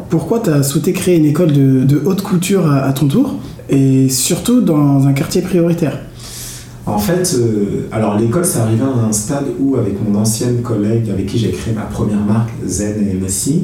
pourquoi 0.10 0.39
tu 0.39 0.50
as 0.50 0.63
souhaité 0.63 0.94
créer 0.94 1.18
une 1.18 1.25
école 1.25 1.51
de, 1.51 2.01
haute 2.06 2.22
couture 2.22 2.72
à, 2.72 2.94
ton 2.94 3.08
tour 3.08 3.36
et 3.70 4.08
surtout 4.08 4.62
dans 4.62 5.08
un 5.08 5.13
quartier 5.13 5.42
prioritaire? 5.42 6.00
En 6.86 7.00
fait, 7.00 7.36
alors 7.92 8.18
l'école, 8.18 8.46
c'est 8.46 8.60
arrivé 8.60 8.84
à 8.84 9.06
un 9.06 9.12
stade 9.12 9.48
où, 9.60 9.75
avec 9.75 9.96
mon 10.01 10.18
ancienne 10.18 10.62
collègue 10.62 11.10
avec 11.10 11.25
qui 11.25 11.38
j'ai 11.38 11.51
créé 11.51 11.74
ma 11.74 11.82
première 11.82 12.24
marque, 12.24 12.51
Zen 12.66 13.06
et 13.10 13.13
Messi, 13.13 13.63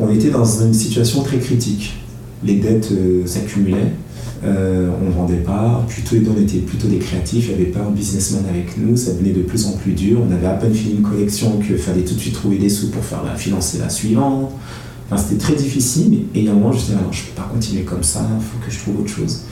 on 0.00 0.10
était 0.10 0.30
dans 0.30 0.44
une 0.44 0.72
situation 0.72 1.22
très 1.22 1.38
critique 1.38 2.01
les 2.44 2.56
dettes 2.56 2.90
euh, 2.92 3.26
s'accumulaient. 3.26 3.92
Euh, 4.44 4.90
on 5.00 5.06
ne 5.06 5.12
vendait 5.12 5.36
pas, 5.36 5.84
plutôt, 5.88 6.16
on 6.36 6.40
était 6.40 6.58
plutôt 6.58 6.88
des 6.88 6.98
créatifs, 6.98 7.48
il 7.48 7.56
n'y 7.56 7.62
avait 7.62 7.70
pas 7.70 7.80
un 7.80 7.92
businessman 7.92 8.42
avec 8.50 8.76
nous, 8.76 8.96
ça 8.96 9.12
devenait 9.12 9.30
de 9.30 9.42
plus 9.42 9.66
en 9.66 9.72
plus 9.72 9.92
dur. 9.92 10.18
On 10.28 10.32
avait 10.32 10.46
à 10.46 10.54
peine 10.54 10.74
fini 10.74 10.96
une 10.96 11.02
collection 11.02 11.58
qu'il 11.58 11.76
fallait 11.76 12.02
tout 12.02 12.14
de 12.14 12.18
suite 12.18 12.34
trouver 12.34 12.58
des 12.58 12.68
sous 12.68 12.90
pour 12.90 13.04
faire 13.04 13.22
la, 13.24 13.36
financer 13.36 13.78
la 13.78 13.88
suivante. 13.88 14.50
C'était 15.16 15.36
très 15.36 15.54
difficile 15.54 16.22
et 16.34 16.48
à 16.48 16.52
un 16.52 16.54
moment 16.54 16.72
je 16.72 16.78
disais, 16.78 16.94
je 16.94 17.20
ne 17.20 17.26
peux 17.26 17.36
pas 17.36 17.48
continuer 17.52 17.82
comme 17.82 18.02
ça, 18.02 18.26
il 18.34 18.42
faut 18.42 18.64
que 18.64 18.72
je 18.72 18.78
trouve 18.78 19.00
autre 19.00 19.10
chose. 19.10 19.42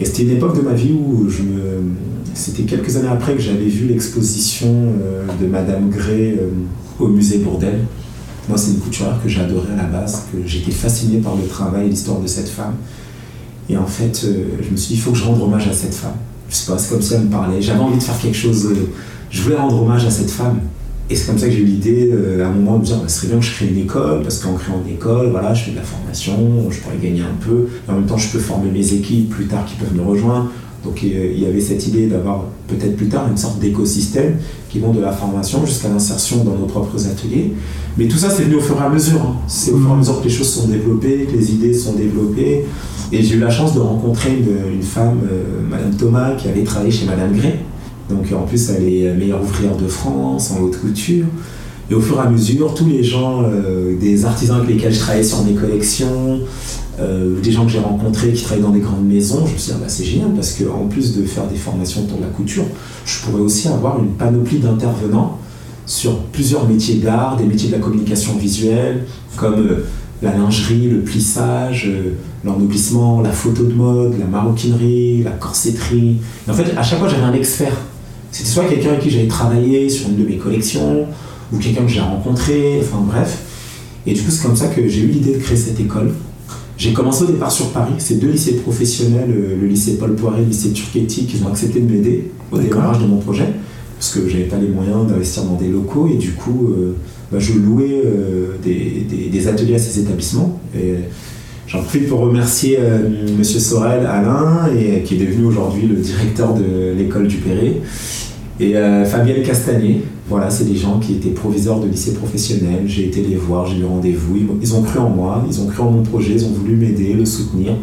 Et 0.00 0.04
c'était 0.04 0.24
une 0.24 0.32
époque 0.32 0.56
de 0.56 0.62
ma 0.62 0.74
vie 0.74 0.92
où 0.92 1.30
je 1.30 1.42
me... 1.42 1.92
c'était 2.34 2.64
quelques 2.64 2.96
années 2.96 3.08
après 3.08 3.34
que 3.34 3.40
j'avais 3.40 3.68
vu 3.68 3.86
l'exposition 3.86 4.68
euh, 4.68 5.24
de 5.40 5.46
Madame 5.46 5.90
Gray 5.90 6.38
au 6.98 7.06
musée 7.06 7.38
Bourdelle. 7.38 7.82
Moi, 8.48 8.56
c'est 8.56 8.72
une 8.72 8.78
couturière 8.78 9.20
que 9.22 9.28
j'adorais 9.28 9.72
à 9.72 9.76
la 9.76 9.88
base, 9.88 10.24
que 10.32 10.46
j'étais 10.46 10.70
fasciné 10.70 11.18
par 11.18 11.34
le 11.34 11.46
travail 11.46 11.86
et 11.86 11.90
l'histoire 11.90 12.20
de 12.20 12.26
cette 12.26 12.48
femme. 12.48 12.74
Et 13.68 13.76
en 13.76 13.86
fait, 13.86 14.22
euh, 14.24 14.44
je 14.62 14.70
me 14.70 14.76
suis 14.76 14.94
dit, 14.94 14.94
il 14.94 15.00
faut 15.00 15.10
que 15.10 15.18
je 15.18 15.24
rende 15.24 15.42
hommage 15.42 15.66
à 15.66 15.72
cette 15.72 15.94
femme. 15.94 16.14
Je 16.48 16.54
sais 16.54 16.70
pas, 16.70 16.78
c'est 16.78 16.90
comme 16.90 17.02
si 17.02 17.14
elle 17.14 17.22
me 17.22 17.30
parlait. 17.30 17.60
J'avais 17.60 17.80
envie 17.80 17.98
de 17.98 18.02
faire 18.02 18.18
quelque 18.18 18.36
chose. 18.36 18.66
Euh, 18.66 18.88
je 19.30 19.42
voulais 19.42 19.56
rendre 19.56 19.82
hommage 19.82 20.04
à 20.04 20.10
cette 20.10 20.30
femme. 20.30 20.60
Et 21.10 21.16
c'est 21.16 21.26
comme 21.26 21.38
ça 21.38 21.46
que 21.46 21.52
j'ai 21.52 21.60
eu 21.60 21.64
l'idée, 21.64 22.10
euh, 22.12 22.44
à 22.44 22.48
un 22.48 22.52
moment, 22.52 22.78
de 22.78 22.84
dire, 22.84 22.98
bah, 22.98 23.08
ce 23.08 23.16
serait 23.16 23.28
bien 23.28 23.38
que 23.38 23.44
je 23.44 23.52
crée 23.52 23.66
une 23.66 23.78
école, 23.78 24.22
parce 24.22 24.38
qu'en 24.38 24.54
créant 24.54 24.80
une 24.86 24.94
école, 24.94 25.30
voilà, 25.30 25.52
je 25.52 25.64
fais 25.64 25.70
de 25.72 25.76
la 25.76 25.82
formation, 25.82 26.70
je 26.70 26.80
pourrais 26.80 26.98
gagner 27.02 27.22
un 27.22 27.44
peu. 27.44 27.66
Et 27.86 27.90
en 27.90 27.94
même 27.94 28.06
temps, 28.06 28.18
je 28.18 28.28
peux 28.28 28.38
former 28.38 28.70
mes 28.70 28.92
équipes 28.92 29.30
plus 29.30 29.46
tard 29.46 29.64
qui 29.64 29.74
peuvent 29.74 29.94
me 29.94 30.02
rejoindre. 30.02 30.50
Donc 30.86 31.02
il 31.02 31.38
y 31.38 31.46
avait 31.46 31.60
cette 31.60 31.86
idée 31.88 32.06
d'avoir 32.06 32.44
peut-être 32.68 32.96
plus 32.96 33.08
tard 33.08 33.26
une 33.28 33.36
sorte 33.36 33.58
d'écosystème 33.58 34.36
qui 34.70 34.78
vont 34.78 34.92
de 34.92 35.00
la 35.00 35.10
formation 35.10 35.66
jusqu'à 35.66 35.88
l'insertion 35.88 36.44
dans 36.44 36.54
nos 36.54 36.66
propres 36.66 37.06
ateliers. 37.06 37.52
Mais 37.98 38.06
tout 38.06 38.16
ça, 38.16 38.30
c'est 38.30 38.44
venu 38.44 38.56
au 38.56 38.60
fur 38.60 38.76
et 38.80 38.84
à 38.84 38.88
mesure. 38.88 39.20
hein. 39.20 39.36
C'est 39.48 39.72
au 39.72 39.78
fur 39.78 39.90
et 39.90 39.92
à 39.92 39.96
mesure 39.96 40.20
que 40.20 40.24
les 40.24 40.30
choses 40.30 40.48
sont 40.48 40.68
développées, 40.68 41.26
que 41.30 41.36
les 41.36 41.52
idées 41.52 41.74
sont 41.74 41.94
développées. 41.94 42.64
Et 43.10 43.22
j'ai 43.22 43.34
eu 43.34 43.40
la 43.40 43.50
chance 43.50 43.74
de 43.74 43.80
rencontrer 43.80 44.30
une, 44.30 44.74
une 44.76 44.82
femme, 44.82 45.18
euh, 45.30 45.42
Madame 45.68 45.94
Thomas, 45.96 46.34
qui 46.36 46.48
avait 46.48 46.62
travaillé 46.62 46.92
chez 46.92 47.06
Madame 47.06 47.32
Gray. 47.36 47.54
Donc 48.08 48.26
en 48.32 48.46
plus, 48.46 48.70
elle 48.70 48.84
est 48.84 49.12
meilleure 49.14 49.42
ouvrière 49.42 49.76
de 49.76 49.88
France 49.88 50.52
en 50.52 50.62
haute 50.62 50.78
couture. 50.80 51.26
Et 51.90 51.94
au 51.94 52.00
fur 52.00 52.16
et 52.16 52.26
à 52.26 52.30
mesure, 52.30 52.74
tous 52.74 52.86
les 52.86 53.02
gens, 53.02 53.42
euh, 53.44 53.96
des 53.98 54.24
artisans 54.24 54.56
avec 54.58 54.68
lesquels 54.70 54.92
je 54.92 54.98
travaillais 55.00 55.24
sur 55.24 55.42
mes 55.44 55.54
collections, 55.54 56.40
euh, 56.98 57.40
des 57.40 57.52
gens 57.52 57.66
que 57.66 57.72
j'ai 57.72 57.78
rencontrés 57.78 58.32
qui 58.32 58.42
travaillent 58.42 58.62
dans 58.62 58.70
des 58.70 58.80
grandes 58.80 59.06
maisons, 59.06 59.46
je 59.46 59.52
me 59.52 59.58
suis 59.58 59.72
dit, 59.72 59.76
ah 59.76 59.80
bah, 59.82 59.88
c'est 59.88 60.04
génial 60.04 60.30
parce 60.34 60.52
qu'en 60.52 60.86
plus 60.86 61.16
de 61.16 61.24
faire 61.24 61.46
des 61.46 61.56
formations 61.56 62.04
pour 62.06 62.20
la 62.20 62.28
couture, 62.28 62.64
je 63.04 63.20
pourrais 63.20 63.42
aussi 63.42 63.68
avoir 63.68 63.98
une 63.98 64.12
panoplie 64.12 64.58
d'intervenants 64.58 65.38
sur 65.84 66.18
plusieurs 66.18 66.66
métiers 66.68 66.96
d'art, 66.96 67.36
des 67.36 67.44
métiers 67.44 67.68
de 67.68 67.74
la 67.74 67.80
communication 67.80 68.36
visuelle, 68.36 69.04
comme 69.36 69.66
euh, 69.66 69.84
la 70.22 70.32
lingerie, 70.32 70.88
le 70.88 71.00
plissage, 71.00 71.86
euh, 71.86 72.14
l'ennoblissement, 72.44 73.20
la 73.20 73.30
photo 73.30 73.64
de 73.64 73.74
mode, 73.74 74.18
la 74.18 74.26
maroquinerie, 74.26 75.22
la 75.22 75.32
corsetterie. 75.32 76.16
Et 76.46 76.50
en 76.50 76.54
fait, 76.54 76.76
à 76.76 76.82
chaque 76.82 76.98
fois, 76.98 77.08
j'avais 77.08 77.22
un 77.22 77.34
expert. 77.34 77.76
C'était 78.32 78.48
soit 78.48 78.64
quelqu'un 78.64 78.90
avec 78.90 79.00
qui 79.00 79.10
j'avais 79.10 79.28
travaillé 79.28 79.88
sur 79.88 80.08
une 80.08 80.16
de 80.16 80.24
mes 80.24 80.36
collections, 80.36 81.06
ou 81.52 81.58
quelqu'un 81.58 81.82
que 81.82 81.92
j'ai 81.92 82.00
rencontré, 82.00 82.80
enfin 82.80 83.02
bref. 83.06 83.38
Et 84.06 84.14
du 84.14 84.22
coup, 84.22 84.30
c'est 84.30 84.42
comme 84.42 84.56
ça 84.56 84.68
que 84.68 84.88
j'ai 84.88 85.02
eu 85.02 85.08
l'idée 85.08 85.34
de 85.34 85.38
créer 85.38 85.56
cette 85.56 85.78
école. 85.78 86.12
J'ai 86.78 86.92
commencé 86.92 87.24
au 87.24 87.28
départ 87.28 87.50
sur 87.50 87.70
Paris, 87.70 87.94
c'est 87.98 88.16
deux 88.20 88.28
lycées 88.30 88.56
professionnels, 88.56 89.30
euh, 89.30 89.56
le 89.60 89.66
lycée 89.66 89.96
Paul 89.96 90.14
Poiret 90.14 90.40
et 90.40 90.42
le 90.42 90.48
lycée 90.48 90.70
Turquetti, 90.72 91.24
qui 91.24 91.42
ont 91.42 91.48
accepté 91.48 91.80
de 91.80 91.90
m'aider 91.90 92.30
au 92.52 92.58
démarrage 92.58 92.98
de 93.00 93.06
mon 93.06 93.16
projet, 93.16 93.46
parce 93.98 94.12
que 94.12 94.28
j'avais 94.28 94.44
pas 94.44 94.58
les 94.58 94.68
moyens 94.68 95.06
d'investir 95.06 95.44
dans 95.44 95.54
des 95.56 95.68
locaux, 95.68 96.06
et 96.12 96.16
du 96.16 96.32
coup, 96.32 96.68
euh, 96.76 96.92
bah, 97.32 97.38
je 97.40 97.54
louais 97.54 98.02
euh, 98.04 98.56
des, 98.62 99.06
des- 99.08 99.28
des 99.30 99.48
ateliers 99.48 99.76
à 99.76 99.78
ces 99.78 100.00
établissements. 100.00 100.60
Et 100.78 100.96
j'en 101.66 101.80
profite 101.80 102.08
pour 102.08 102.20
remercier 102.20 102.76
euh, 102.78 103.08
Monsieur 103.38 103.58
Sorel, 103.58 104.04
Alain, 104.04 104.68
et, 104.78 105.02
qui 105.02 105.14
est 105.14 105.24
devenu 105.26 105.46
aujourd'hui 105.46 105.86
le 105.86 105.96
directeur 105.96 106.52
de 106.52 106.92
l'école 106.96 107.26
du 107.26 107.36
Perret, 107.38 107.76
et 108.60 108.74
Fabienne 109.06 109.42
Castagnet. 109.42 110.00
Voilà, 110.28 110.50
c'est 110.50 110.64
des 110.64 110.76
gens 110.76 110.98
qui 110.98 111.14
étaient 111.14 111.30
proviseurs 111.30 111.80
de 111.80 111.86
lycée 111.86 112.14
professionnel. 112.14 112.82
J'ai 112.86 113.06
été 113.06 113.22
les 113.22 113.36
voir, 113.36 113.66
j'ai 113.66 113.78
eu 113.78 113.84
rendez-vous. 113.84 114.36
Ils, 114.60 114.74
ont 114.74 114.82
cru 114.82 114.98
en 114.98 115.08
moi, 115.08 115.44
ils 115.48 115.60
ont 115.60 115.66
cru 115.66 115.82
en 115.82 115.90
mon 115.90 116.02
projet, 116.02 116.32
ils 116.32 116.44
ont 116.44 116.50
voulu 116.50 116.74
m'aider, 116.74 117.12
le 117.12 117.24
soutenir. 117.24 117.74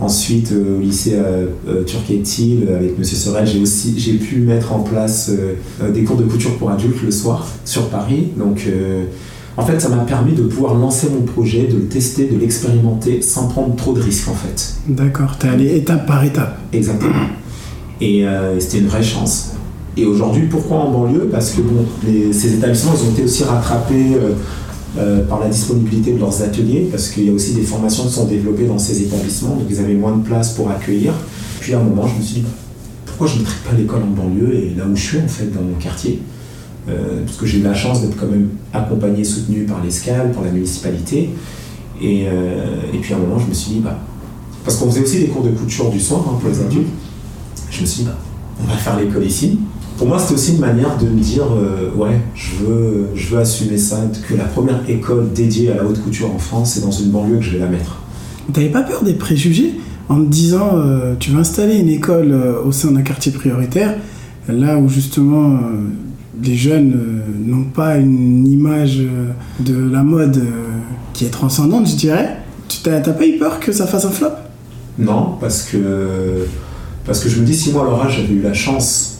Ensuite, 0.00 0.52
euh, 0.52 0.78
au 0.78 0.80
lycée 0.80 1.14
euh, 1.14 1.46
euh, 1.68 1.82
Turquetti, 1.84 2.60
euh, 2.68 2.76
avec 2.76 2.98
Monsieur 2.98 3.16
Sorel, 3.16 3.46
j'ai 3.46 3.60
aussi 3.60 3.98
j'ai 3.98 4.14
pu 4.14 4.38
mettre 4.38 4.72
en 4.72 4.80
place 4.80 5.30
euh, 5.30 5.90
des 5.90 6.04
cours 6.04 6.16
de 6.16 6.24
couture 6.24 6.56
pour 6.56 6.70
adultes 6.70 7.02
le 7.02 7.10
soir 7.10 7.46
sur 7.64 7.88
Paris. 7.88 8.28
Donc, 8.36 8.68
en 9.58 9.66
fait, 9.66 9.80
ça 9.80 9.88
m'a 9.88 10.04
permis 10.04 10.34
de 10.34 10.44
pouvoir 10.44 10.74
lancer 10.74 11.08
mon 11.10 11.22
projet, 11.22 11.66
de 11.66 11.76
le 11.76 11.88
tester, 11.88 12.28
de 12.28 12.38
l'expérimenter 12.38 13.20
sans 13.22 13.48
prendre 13.48 13.74
trop 13.74 13.92
de 13.92 14.00
risques, 14.00 14.28
en 14.28 14.34
fait. 14.34 14.74
D'accord, 14.86 15.36
t'es 15.36 15.48
allé 15.48 15.76
étape 15.76 16.06
par 16.06 16.22
étape. 16.22 16.60
Exactement. 16.72 17.26
Et 18.00 18.24
euh, 18.24 18.60
c'était 18.60 18.78
une 18.78 18.86
vraie 18.86 19.02
chance. 19.02 19.54
Et 19.96 20.04
aujourd'hui, 20.06 20.46
pourquoi 20.46 20.78
en 20.78 20.90
banlieue? 20.90 21.28
Parce 21.30 21.50
que 21.50 21.60
bon, 21.60 21.84
les- 22.06 22.32
ces 22.32 22.54
établissements, 22.54 22.92
ils 23.00 23.06
ont 23.08 23.10
été 23.12 23.24
aussi 23.24 23.42
rattrapés 23.44 24.14
euh, 24.14 24.32
euh, 24.98 25.24
par 25.26 25.40
la 25.40 25.48
disponibilité 25.48 26.12
de 26.12 26.18
leurs 26.20 26.40
ateliers, 26.42 26.88
parce 26.90 27.08
qu'il 27.08 27.24
y 27.24 27.30
a 27.30 27.32
aussi 27.32 27.52
des 27.54 27.62
formations 27.62 28.04
qui 28.04 28.12
sont 28.12 28.26
développées 28.26 28.66
dans 28.66 28.78
ces 28.78 29.02
établissements, 29.02 29.56
donc 29.56 29.66
ils 29.68 29.78
avaient 29.80 29.94
moins 29.94 30.16
de 30.16 30.22
place 30.22 30.52
pour 30.52 30.70
accueillir. 30.70 31.12
Puis 31.60 31.74
à 31.74 31.80
un 31.80 31.82
moment, 31.82 32.06
je 32.06 32.16
me 32.18 32.22
suis 32.22 32.40
dit, 32.40 32.46
pourquoi 33.06 33.26
je 33.26 33.34
ne 33.34 33.38
mettrais 33.40 33.56
pas 33.68 33.76
l'école 33.76 34.02
en 34.02 34.22
banlieue 34.22 34.54
et 34.54 34.74
là 34.76 34.84
où 34.90 34.94
je 34.94 35.02
suis, 35.02 35.18
en 35.18 35.26
fait, 35.28 35.46
dans 35.52 35.62
mon 35.62 35.74
quartier? 35.80 36.20
Euh, 36.88 37.22
Parce 37.26 37.36
que 37.36 37.44
j'ai 37.46 37.58
eu 37.58 37.62
la 37.62 37.74
chance 37.74 38.00
d'être 38.00 38.16
quand 38.16 38.28
même 38.28 38.48
accompagné, 38.72 39.24
soutenu 39.24 39.64
par 39.64 39.82
l'ESCAL, 39.84 40.30
par 40.32 40.44
la 40.44 40.50
municipalité. 40.50 41.30
Et, 42.00 42.26
euh, 42.28 42.76
et 42.94 42.98
puis 42.98 43.12
à 43.12 43.16
un 43.16 43.20
moment, 43.20 43.38
je 43.38 43.46
me 43.48 43.52
suis 43.54 43.72
dit, 43.72 43.80
bah, 43.80 43.98
parce 44.64 44.76
qu'on 44.78 44.88
faisait 44.90 45.02
aussi 45.02 45.18
des 45.18 45.26
cours 45.26 45.42
de 45.42 45.50
couture 45.50 45.90
du 45.90 45.98
soir 46.00 46.24
hein, 46.28 46.38
pour 46.40 46.48
les 46.48 46.60
adultes. 46.60 46.86
Je 47.70 47.80
me 47.82 47.86
suis 47.86 48.02
dit, 48.04 48.08
bah, 48.08 48.16
on 48.62 48.66
va 48.70 48.76
faire 48.78 48.98
l'école 48.98 49.24
ici. 49.24 49.58
Pour 49.98 50.06
moi, 50.06 50.20
c'était 50.20 50.34
aussi 50.34 50.52
une 50.52 50.60
manière 50.60 50.96
de 50.96 51.06
me 51.08 51.20
dire, 51.20 51.42
euh, 51.42 51.90
ouais, 51.96 52.20
je 52.36 52.64
veux, 52.64 53.08
je 53.16 53.34
veux 53.34 53.40
assumer 53.40 53.76
ça, 53.76 53.96
que 54.28 54.34
la 54.34 54.44
première 54.44 54.88
école 54.88 55.32
dédiée 55.32 55.72
à 55.72 55.74
la 55.74 55.84
haute 55.84 56.00
couture 56.00 56.32
en 56.32 56.38
France, 56.38 56.74
c'est 56.74 56.82
dans 56.82 56.92
une 56.92 57.10
banlieue 57.10 57.38
que 57.38 57.42
je 57.42 57.50
vais 57.50 57.58
la 57.58 57.66
mettre. 57.66 58.00
T'avais 58.52 58.68
pas 58.68 58.82
peur 58.82 59.02
des 59.02 59.14
préjugés 59.14 59.74
en 60.08 60.22
te 60.22 60.28
disant 60.30 60.70
euh, 60.76 61.16
tu 61.18 61.32
vas 61.32 61.40
installer 61.40 61.78
une 61.78 61.88
école 61.88 62.30
euh, 62.30 62.62
au 62.64 62.70
sein 62.70 62.92
d'un 62.92 63.02
quartier 63.02 63.32
prioritaire, 63.32 63.96
là 64.48 64.78
où 64.78 64.88
justement 64.88 65.58
les 66.42 66.54
jeunes 66.54 67.22
n'ont 67.44 67.64
pas 67.64 67.98
une 67.98 68.46
image 68.46 69.02
de 69.60 69.90
la 69.90 70.02
mode 70.02 70.42
qui 71.12 71.26
est 71.26 71.30
transcendante, 71.30 71.86
je 71.86 71.96
dirais. 71.96 72.38
Tu 72.68 72.78
t'as 72.82 73.00
t'as 73.00 73.12
pas 73.12 73.26
eu 73.26 73.36
peur 73.36 73.60
que 73.60 73.72
ça 73.72 73.86
fasse 73.86 74.06
un 74.06 74.10
flop? 74.10 74.30
Non, 74.98 75.36
parce 75.40 75.64
que, 75.64 76.46
parce 77.04 77.20
que 77.20 77.28
je 77.28 77.40
me 77.40 77.44
dis, 77.44 77.54
si 77.54 77.72
moi, 77.72 77.82
à 77.82 77.90
leur 77.90 78.02
âge, 78.06 78.20
j'avais 78.22 78.32
eu 78.32 78.42
la 78.42 78.54
chance, 78.54 79.17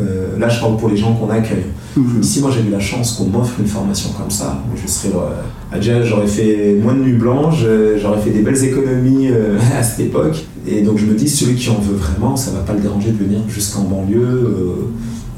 euh, 0.00 0.38
là, 0.38 0.48
je 0.48 0.60
parle 0.60 0.76
pour 0.76 0.88
les 0.88 0.96
gens 0.96 1.14
qu'on 1.14 1.30
accueille. 1.30 1.64
Mhm. 1.96 2.22
Si 2.22 2.40
moi 2.40 2.50
j'avais 2.50 2.68
eu 2.68 2.72
la 2.72 2.80
chance 2.80 3.12
qu'on 3.14 3.26
m'offre 3.26 3.58
une 3.58 3.66
formation 3.66 4.10
comme 4.16 4.30
ça, 4.30 4.62
je 4.80 4.88
serais. 4.88 5.12
euh, 5.14 5.76
déjà, 5.76 6.02
j'aurais 6.02 6.26
fait 6.26 6.76
moins 6.80 6.94
de 6.94 7.00
nuits 7.00 7.18
blanches, 7.18 7.62
euh, 7.64 7.98
j'aurais 8.00 8.20
fait 8.20 8.30
des 8.30 8.42
belles 8.42 8.62
économies 8.64 9.28
euh, 9.28 9.58
à 9.78 9.82
cette 9.82 10.00
époque. 10.00 10.44
Et 10.68 10.82
donc 10.82 10.98
je 10.98 11.06
me 11.06 11.14
dis, 11.14 11.28
celui 11.28 11.56
qui 11.56 11.68
en 11.70 11.80
veut 11.80 11.96
vraiment, 11.96 12.36
ça 12.36 12.52
va 12.52 12.60
pas 12.60 12.74
le 12.74 12.80
déranger 12.80 13.10
de 13.10 13.16
venir 13.16 13.40
jusqu'en 13.48 13.82
banlieue, 13.82 14.54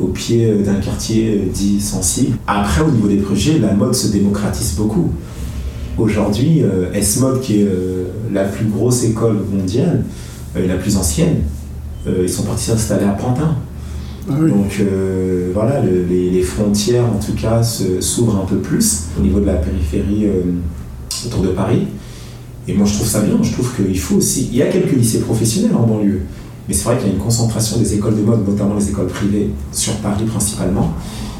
au 0.00 0.06
pied 0.06 0.52
d'un 0.64 0.74
quartier 0.74 1.48
dit 1.54 1.80
sensible. 1.80 2.36
Après, 2.46 2.82
au 2.82 2.90
niveau 2.90 3.06
des 3.06 3.18
projets, 3.18 3.58
la 3.58 3.72
mode 3.72 3.94
se 3.94 4.08
démocratise 4.08 4.74
beaucoup. 4.74 5.10
Aujourd'hui, 5.96 6.62
S-Mode, 6.92 7.40
qui 7.40 7.60
est 7.60 7.68
la 8.32 8.44
plus 8.44 8.66
grosse 8.66 9.04
école 9.04 9.36
mondiale, 9.52 10.04
et 10.56 10.66
la 10.66 10.74
plus 10.74 10.96
ancienne, 10.96 11.42
ils 12.06 12.28
sont 12.28 12.42
partis 12.42 12.64
s'installer 12.64 13.04
à 13.04 13.12
Pantin. 13.12 13.54
Ah. 14.30 14.34
Donc 14.34 14.78
euh, 14.80 15.50
voilà, 15.52 15.80
le- 15.82 16.04
les, 16.08 16.42
frontières 16.42 17.04
en 17.04 17.18
tout 17.18 17.34
cas 17.34 17.62
s'ouvrent 17.62 18.36
un 18.36 18.46
peu 18.46 18.56
plus 18.56 19.04
au 19.18 19.22
niveau 19.22 19.40
de 19.40 19.46
la 19.46 19.54
périphérie 19.54 20.26
euh, 20.26 20.42
autour 21.26 21.42
de 21.42 21.48
Paris. 21.48 21.86
Et 22.68 22.74
moi 22.74 22.86
je 22.86 22.94
trouve 22.94 23.06
ça 23.08 23.20
bien, 23.20 23.36
je 23.42 23.52
trouve 23.52 23.74
qu'il 23.74 23.98
faut 23.98 24.16
aussi. 24.16 24.48
Il 24.52 24.56
y 24.56 24.62
a 24.62 24.66
quelques 24.66 24.92
lycées 24.92 25.20
professionnels 25.20 25.74
en 25.74 25.84
banlieue, 25.86 26.20
mais 26.68 26.74
c'est 26.74 26.84
vrai 26.84 26.96
qu'il 26.98 27.08
y 27.08 27.10
a 27.10 27.14
une 27.14 27.20
concentration 27.20 27.78
des 27.78 27.94
écoles 27.94 28.16
de 28.16 28.22
mode, 28.22 28.46
notamment 28.48 28.76
les 28.76 28.88
écoles 28.88 29.08
privées, 29.08 29.50
sur 29.72 29.94
Paris 29.94 30.24
principalement. 30.24 30.92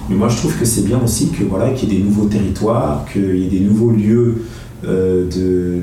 Mais 0.08 0.16
moi 0.16 0.28
je 0.28 0.36
trouve 0.36 0.56
que 0.56 0.64
c'est 0.64 0.84
bien 0.84 1.00
aussi 1.04 1.28
que 1.28 1.44
voilà 1.44 1.70
qu'il 1.70 1.92
y 1.92 1.96
ait 1.96 1.98
des 1.98 2.04
nouveaux 2.04 2.26
territoires, 2.26 3.04
qu'il 3.12 3.36
y 3.36 3.46
ait 3.46 3.50
des 3.50 3.60
nouveaux 3.60 3.92
lieux 3.92 4.42
euh, 4.84 5.28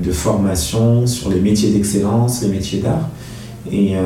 de 0.03 0.11
formation 0.11 1.07
sur 1.07 1.29
les 1.29 1.39
métiers 1.39 1.69
d'excellence, 1.71 2.41
les 2.41 2.49
métiers 2.49 2.79
d'art. 2.79 3.07
Et, 3.71 3.95
euh, 3.95 3.99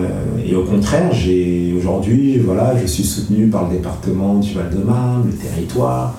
et 0.45 0.55
au 0.55 0.63
contraire, 0.63 1.13
j'ai 1.13 1.73
aujourd'hui, 1.77 2.37
voilà, 2.39 2.73
je 2.81 2.87
suis 2.87 3.03
soutenu 3.03 3.47
par 3.47 3.69
le 3.69 3.75
département 3.77 4.35
du 4.39 4.53
Val-de-Marne, 4.53 5.23
le 5.27 5.33
territoire. 5.33 6.15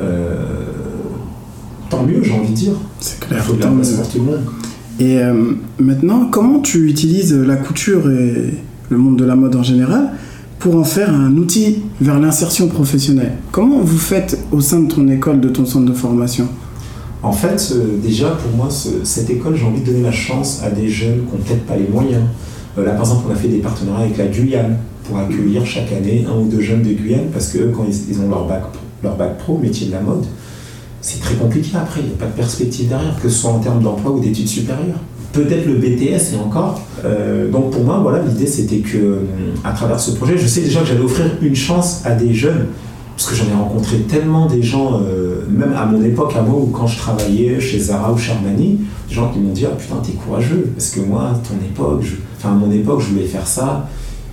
Euh, 0.00 0.44
tant 1.90 2.02
mieux, 2.04 2.22
j'ai 2.22 2.32
envie 2.32 2.48
de 2.50 2.54
dire. 2.54 2.72
C'est 3.00 3.16
Il 3.22 3.26
clair. 3.28 3.44
faut 3.44 3.54
la 3.54 3.58
Tant 3.66 3.72
place 3.74 3.90
mieux. 3.92 3.96
pour 3.98 4.08
tout 4.08 4.18
le 4.18 4.24
monde. 4.24 4.40
Et 5.00 5.18
euh, 5.18 5.52
maintenant, 5.78 6.26
comment 6.30 6.60
tu 6.60 6.88
utilises 6.88 7.34
la 7.34 7.56
couture 7.56 8.10
et 8.10 8.54
le 8.88 8.96
monde 8.98 9.18
de 9.18 9.24
la 9.24 9.36
mode 9.36 9.56
en 9.56 9.62
général 9.62 10.10
pour 10.58 10.76
en 10.76 10.84
faire 10.84 11.12
un 11.14 11.36
outil 11.36 11.82
vers 12.00 12.18
l'insertion 12.20 12.68
professionnelle? 12.68 13.32
Comment 13.52 13.80
vous 13.80 13.98
faites 13.98 14.38
au 14.50 14.60
sein 14.60 14.80
de 14.80 14.92
ton 14.92 15.06
école, 15.08 15.40
de 15.40 15.48
ton 15.48 15.66
centre 15.66 15.86
de 15.86 15.92
formation? 15.92 16.46
En 17.22 17.32
fait, 17.32 17.72
euh, 17.74 17.98
déjà, 18.02 18.30
pour 18.30 18.56
moi, 18.56 18.68
ce- 18.70 19.04
cette 19.04 19.30
école, 19.30 19.54
j'ai 19.56 19.64
envie 19.64 19.80
de 19.80 19.86
donner 19.86 20.02
la 20.02 20.10
chance 20.12 20.60
à 20.64 20.70
des 20.70 20.88
jeunes 20.88 21.20
qui 21.28 21.36
n'ont 21.36 21.42
peut-être 21.44 21.66
pas 21.66 21.76
les 21.76 21.86
moyens. 21.88 22.22
Euh, 22.78 22.84
là, 22.84 22.92
par 22.92 23.02
exemple, 23.02 23.26
on 23.28 23.32
a 23.32 23.36
fait 23.36 23.48
des 23.48 23.58
partenariats 23.58 24.06
avec 24.06 24.16
la 24.16 24.26
Guyane 24.26 24.76
pour 25.04 25.18
accueillir 25.18 25.64
chaque 25.66 25.92
année 25.92 26.24
un 26.28 26.38
ou 26.38 26.48
deux 26.48 26.60
jeunes 26.60 26.82
de 26.82 26.92
Guyane 26.92 27.26
parce 27.32 27.48
que 27.48 27.70
quand 27.70 27.84
ils, 27.86 28.10
ils 28.10 28.20
ont 28.20 28.28
leur 28.28 28.46
bac, 28.46 28.62
leur 29.02 29.16
bac 29.16 29.38
pro, 29.38 29.58
métier 29.58 29.88
de 29.88 29.92
la 29.92 30.00
mode, 30.00 30.24
c'est 31.02 31.20
très 31.20 31.34
compliqué 31.34 31.76
après. 31.76 32.00
Il 32.00 32.06
n'y 32.06 32.12
a 32.12 32.16
pas 32.16 32.26
de 32.26 32.32
perspective 32.32 32.88
derrière, 32.88 33.16
que 33.20 33.28
ce 33.28 33.40
soit 33.40 33.50
en 33.50 33.58
termes 33.58 33.82
d'emploi 33.82 34.12
ou 34.12 34.20
d'études 34.20 34.48
supérieures. 34.48 35.00
Peut-être 35.32 35.66
le 35.66 35.74
BTS 35.74 36.34
et 36.34 36.38
encore. 36.42 36.80
Euh, 37.04 37.50
donc 37.50 37.70
pour 37.70 37.82
moi, 37.82 37.98
voilà, 38.02 38.22
l'idée 38.22 38.46
c'était 38.46 38.78
que 38.78 38.98
euh, 38.98 39.18
à 39.64 39.72
travers 39.72 39.98
ce 39.98 40.12
projet, 40.12 40.38
je 40.38 40.46
sais 40.46 40.60
déjà 40.60 40.80
que 40.80 40.86
j'allais 40.86 41.00
offrir 41.00 41.26
une 41.42 41.56
chance 41.56 42.02
à 42.04 42.14
des 42.14 42.32
jeunes 42.32 42.66
parce 43.16 43.28
que 43.28 43.34
j'en 43.36 43.44
ai 43.50 43.54
rencontré 43.54 43.98
tellement 44.00 44.46
des 44.46 44.62
gens, 44.62 45.00
euh, 45.02 45.44
même 45.50 45.74
à 45.76 45.86
mon 45.86 46.02
époque, 46.02 46.34
à 46.36 46.42
moi, 46.42 46.58
ou 46.60 46.66
quand 46.66 46.86
je 46.86 46.98
travaillais 46.98 47.60
chez 47.60 47.78
Zara 47.78 48.12
ou 48.12 48.18
chez 48.18 48.32
Armani, 48.32 48.78
des 49.08 49.14
gens 49.14 49.28
qui 49.30 49.38
m'ont 49.38 49.52
dit 49.52 49.64
Ah 49.66 49.74
putain, 49.76 49.96
t'es 50.04 50.12
courageux, 50.12 50.70
parce 50.76 50.90
que 50.90 51.00
moi, 51.00 51.30
à 51.30 51.34
ton 51.46 51.54
époque, 51.64 52.02
je- 52.02 52.16
enfin 52.38 52.50
à 52.52 52.54
mon 52.56 52.70
époque, 52.72 53.00
je 53.00 53.08
voulais 53.12 53.26
faire 53.26 53.46
ça, 53.46 53.88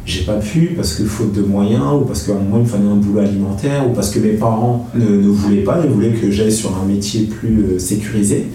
j'ai 0.06 0.22
pas 0.22 0.38
pu 0.38 0.74
parce 0.76 0.94
que 0.96 1.04
faute 1.04 1.34
de 1.34 1.42
moyens, 1.44 1.84
ou 2.02 2.06
parce 2.06 2.24
qu'à 2.24 2.32
un 2.32 2.36
moment, 2.36 2.58
il 2.58 2.64
me 2.64 2.68
fallait 2.68 2.88
un 2.88 2.96
boulot 2.96 3.20
alimentaire, 3.20 3.88
ou 3.88 3.94
parce 3.94 4.10
que 4.12 4.20
mes 4.20 4.34
parents 4.34 4.88
ne, 4.96 5.06
ne 5.06 5.28
voulaient 5.28 5.64
pas, 5.64 5.80
ils 5.84 5.92
voulaient 5.92 6.14
que 6.14 6.32
j'aille 6.32 6.52
sur 6.52 6.72
un 6.82 6.86
métier 6.86 7.24
plus 7.26 7.64
euh, 7.74 7.80
sécurisé, 7.80 8.48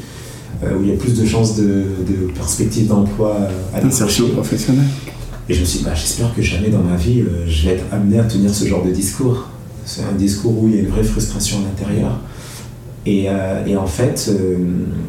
euh, 0.65 0.71
où 0.79 0.83
il 0.83 0.89
y 0.89 0.93
a 0.93 0.97
plus 0.97 1.15
de 1.15 1.25
chances 1.27 1.57
de, 1.57 1.65
de 1.65 2.33
perspectives 2.35 2.87
d'emploi 2.89 3.37
à 3.75 3.85
Insertion 3.85 4.25
décrocher. 4.25 4.33
professionnelle. 4.49 4.85
Et 5.49 5.53
je 5.55 5.61
me 5.61 5.65
suis 5.67 5.81
dit, 5.81 5.85
bah, 5.85 5.93
j'espère 5.95 6.35
que 6.35 6.41
jamais 6.41 6.71
dans 6.71 6.83
ma 6.83 6.97
vie, 6.97 7.23
je 7.47 7.67
vais 7.69 7.75
être 7.75 7.85
amené 7.93 8.19
à 8.19 8.25
tenir 8.25 8.53
ce 8.55 8.65
genre 8.65 8.83
de 8.83 8.91
discours. 8.91 9.49
C'est 9.87 10.03
un 10.03 10.13
discours 10.13 10.63
où 10.63 10.69
il 10.69 10.75
y 10.75 10.79
a 10.79 10.81
une 10.83 10.89
vraie 10.89 11.05
frustration 11.05 11.59
à 11.59 11.63
l'intérieur. 11.69 12.19
Et, 13.07 13.27
et, 13.67 13.77
en 13.77 13.87
fait, 13.87 14.31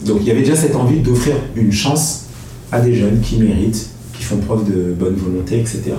donc 0.06 0.18
il 0.20 0.28
y 0.28 0.32
avait 0.32 0.42
déjà 0.42 0.58
cette 0.58 0.76
envie 0.76 1.00
d'offrir 1.00 1.36
une 1.56 1.72
chance 1.72 2.26
à 2.74 2.82
des 2.82 2.94
jeunes 2.94 3.22
qui 3.22 3.38
méritent, 3.38 3.90
qui 4.14 4.24
font 4.24 4.38
preuve 4.38 4.70
de 4.70 4.94
bonne 4.94 5.16
volonté, 5.16 5.60
etc. 5.60 5.94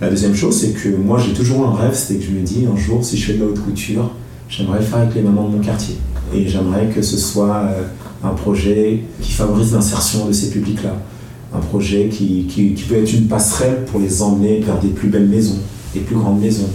La 0.00 0.10
deuxième 0.10 0.34
chose, 0.34 0.60
c'est 0.60 0.72
que 0.72 0.94
moi 0.94 1.18
j'ai 1.18 1.32
toujours 1.32 1.66
un 1.66 1.74
rêve, 1.74 1.94
c'est 1.94 2.16
que 2.16 2.24
je 2.24 2.30
me 2.30 2.42
dis 2.42 2.66
un 2.70 2.76
jour, 2.76 3.02
si 3.02 3.16
je 3.16 3.26
fais 3.26 3.32
de 3.32 3.40
la 3.40 3.46
haute 3.46 3.60
couture, 3.60 4.10
j'aimerais 4.48 4.80
le 4.80 4.84
faire 4.84 4.98
avec 4.98 5.14
les 5.14 5.22
mamans 5.22 5.48
de 5.48 5.56
mon 5.56 5.62
quartier. 5.62 5.96
Et 6.34 6.46
j'aimerais 6.46 6.88
que 6.94 7.00
ce 7.00 7.16
soit 7.16 7.56
euh, 7.56 7.82
un 8.22 8.34
projet 8.34 9.00
qui 9.22 9.32
favorise 9.32 9.72
l'insertion 9.72 10.26
de 10.26 10.32
ces 10.32 10.50
publics-là. 10.50 10.96
Un 11.54 11.60
projet 11.60 12.08
qui, 12.08 12.46
qui, 12.46 12.74
peut 12.86 12.96
être 12.96 13.12
une 13.12 13.26
passerelle 13.26 13.84
pour 13.86 14.00
les 14.00 14.20
emmener 14.20 14.60
vers 14.60 14.78
des 14.78 14.88
plus 14.88 15.08
belles 15.08 15.28
maisons, 15.28 15.58
des 15.94 16.00
plus 16.00 16.16
grandes 16.16 16.40
maisons. 16.40 16.68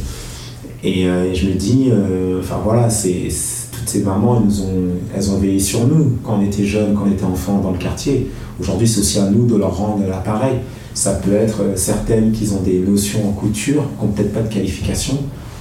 Et, 0.83 1.05
euh, 1.05 1.33
je 1.33 1.47
me 1.47 1.53
dis, 1.53 1.89
euh, 1.91 2.39
enfin 2.39 2.59
voilà, 2.63 2.89
c'est, 2.89 3.27
toutes 3.71 3.87
ces 3.87 4.01
mamans, 4.01 4.43
elles, 4.43 4.61
ont, 4.61 5.15
elles 5.15 5.29
ont 5.31 5.37
veillé 5.37 5.59
sur 5.59 5.85
nous 5.87 6.17
quand 6.23 6.39
on 6.39 6.45
était 6.45 6.65
jeunes, 6.65 6.95
quand 6.95 7.05
on 7.07 7.11
était 7.11 7.23
enfants 7.23 7.59
dans 7.59 7.71
le 7.71 7.77
quartier. 7.77 8.31
Aujourd'hui, 8.59 8.87
c'est 8.87 8.99
aussi 8.99 9.19
à 9.19 9.29
nous 9.29 9.45
de 9.45 9.55
leur 9.55 9.75
rendre 9.77 10.03
l'appareil. 10.07 10.57
Ça 10.93 11.13
peut 11.13 11.33
être 11.33 11.63
certaines 11.75 12.31
qui 12.31 12.49
ont 12.51 12.61
des 12.61 12.79
notions 12.79 13.29
en 13.29 13.31
couture, 13.31 13.83
qui 13.97 14.05
n'ont 14.05 14.11
peut-être 14.11 14.33
pas 14.33 14.41
de 14.41 14.53
qualification, 14.53 15.17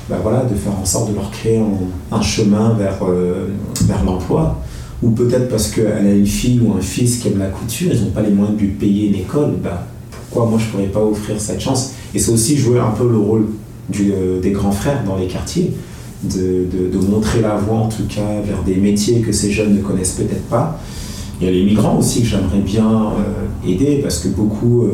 bah 0.09 0.17
voilà, 0.23 0.45
de 0.45 0.55
faire 0.55 0.73
en 0.81 0.85
sorte 0.85 1.11
de 1.11 1.15
leur 1.15 1.31
créer 1.31 1.63
un, 2.11 2.23
chemin 2.23 2.75
vers, 2.75 2.99
euh, 3.09 3.49
vers 3.85 4.05
l'emploi. 4.05 4.59
Ou 5.03 5.11
peut-être 5.11 5.49
parce 5.49 5.69
qu'elle 5.69 6.07
a 6.07 6.13
une 6.13 6.27
fille 6.27 6.61
ou 6.61 6.75
un 6.77 6.81
fils 6.81 7.19
qui 7.19 7.29
aime 7.29 7.39
la 7.39 7.47
couture, 7.47 7.93
ils 7.93 8.03
n'ont 8.03 8.11
pas 8.11 8.23
les 8.23 8.31
moyens 8.31 8.57
de 8.57 8.63
lui 8.63 8.73
payer 8.73 9.09
une 9.09 9.15
école, 9.15 9.53
bah, 9.63 9.87
pourquoi 10.11 10.51
moi 10.51 10.59
je 10.59 10.67
ne 10.67 10.71
pourrais 10.71 10.93
pas 10.93 11.01
offrir 11.01 11.41
cette 11.41 11.61
chance? 11.61 11.93
Et 12.15 12.19
c'est 12.19 12.33
aussi 12.33 12.57
jouer 12.57 12.81
un 12.81 12.91
peu 12.91 13.09
le 13.09 13.17
rôle 13.17 13.47
euh, 13.99 14.41
des 14.41 14.51
grands 14.51 14.73
frères 14.73 15.05
dans 15.05 15.17
les 15.17 15.27
quartiers, 15.27 15.73
de, 16.23 16.67
montrer 17.09 17.41
la 17.41 17.57
voie 17.57 17.79
en 17.79 17.89
tout 17.89 18.05
cas 18.09 18.41
vers 18.45 18.63
des 18.63 18.77
métiers 18.77 19.21
que 19.21 19.33
ces 19.33 19.51
jeunes 19.51 19.75
ne 19.77 19.83
connaissent 19.83 20.13
peut-être 20.13 20.45
pas. 20.45 20.79
Il 21.41 21.47
y 21.47 21.49
a 21.49 21.53
les 21.53 21.65
migrants 21.65 21.99
aussi 21.99 22.21
que 22.21 22.27
j'aimerais 22.27 22.61
bien 22.61 22.87
euh, 22.87 23.69
aider 23.69 24.01
parce 24.03 24.19
que 24.19 24.29
beaucoup 24.29 24.87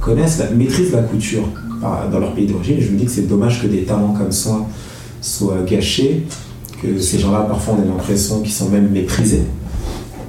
connaissent, 0.00 0.38
la, 0.38 0.50
maîtrisent 0.50 0.92
la 0.92 1.02
couture 1.02 1.44
dans 2.10 2.18
leur 2.18 2.32
pays 2.32 2.46
d'origine. 2.46 2.76
je 2.80 2.90
me 2.90 2.96
dis 2.96 3.04
que 3.04 3.10
c'est 3.10 3.28
dommage 3.28 3.60
que 3.60 3.66
des 3.66 3.82
talents 3.82 4.14
comme 4.16 4.32
ça 4.32 4.66
soient 5.20 5.62
gâchés, 5.66 6.26
que 6.82 6.98
ces 6.98 7.18
gens-là, 7.18 7.40
parfois, 7.40 7.76
on 7.78 7.82
a 7.82 7.84
l'impression 7.84 8.40
qu'ils 8.40 8.52
sont 8.52 8.68
même 8.68 8.88
méprisés. 8.90 9.42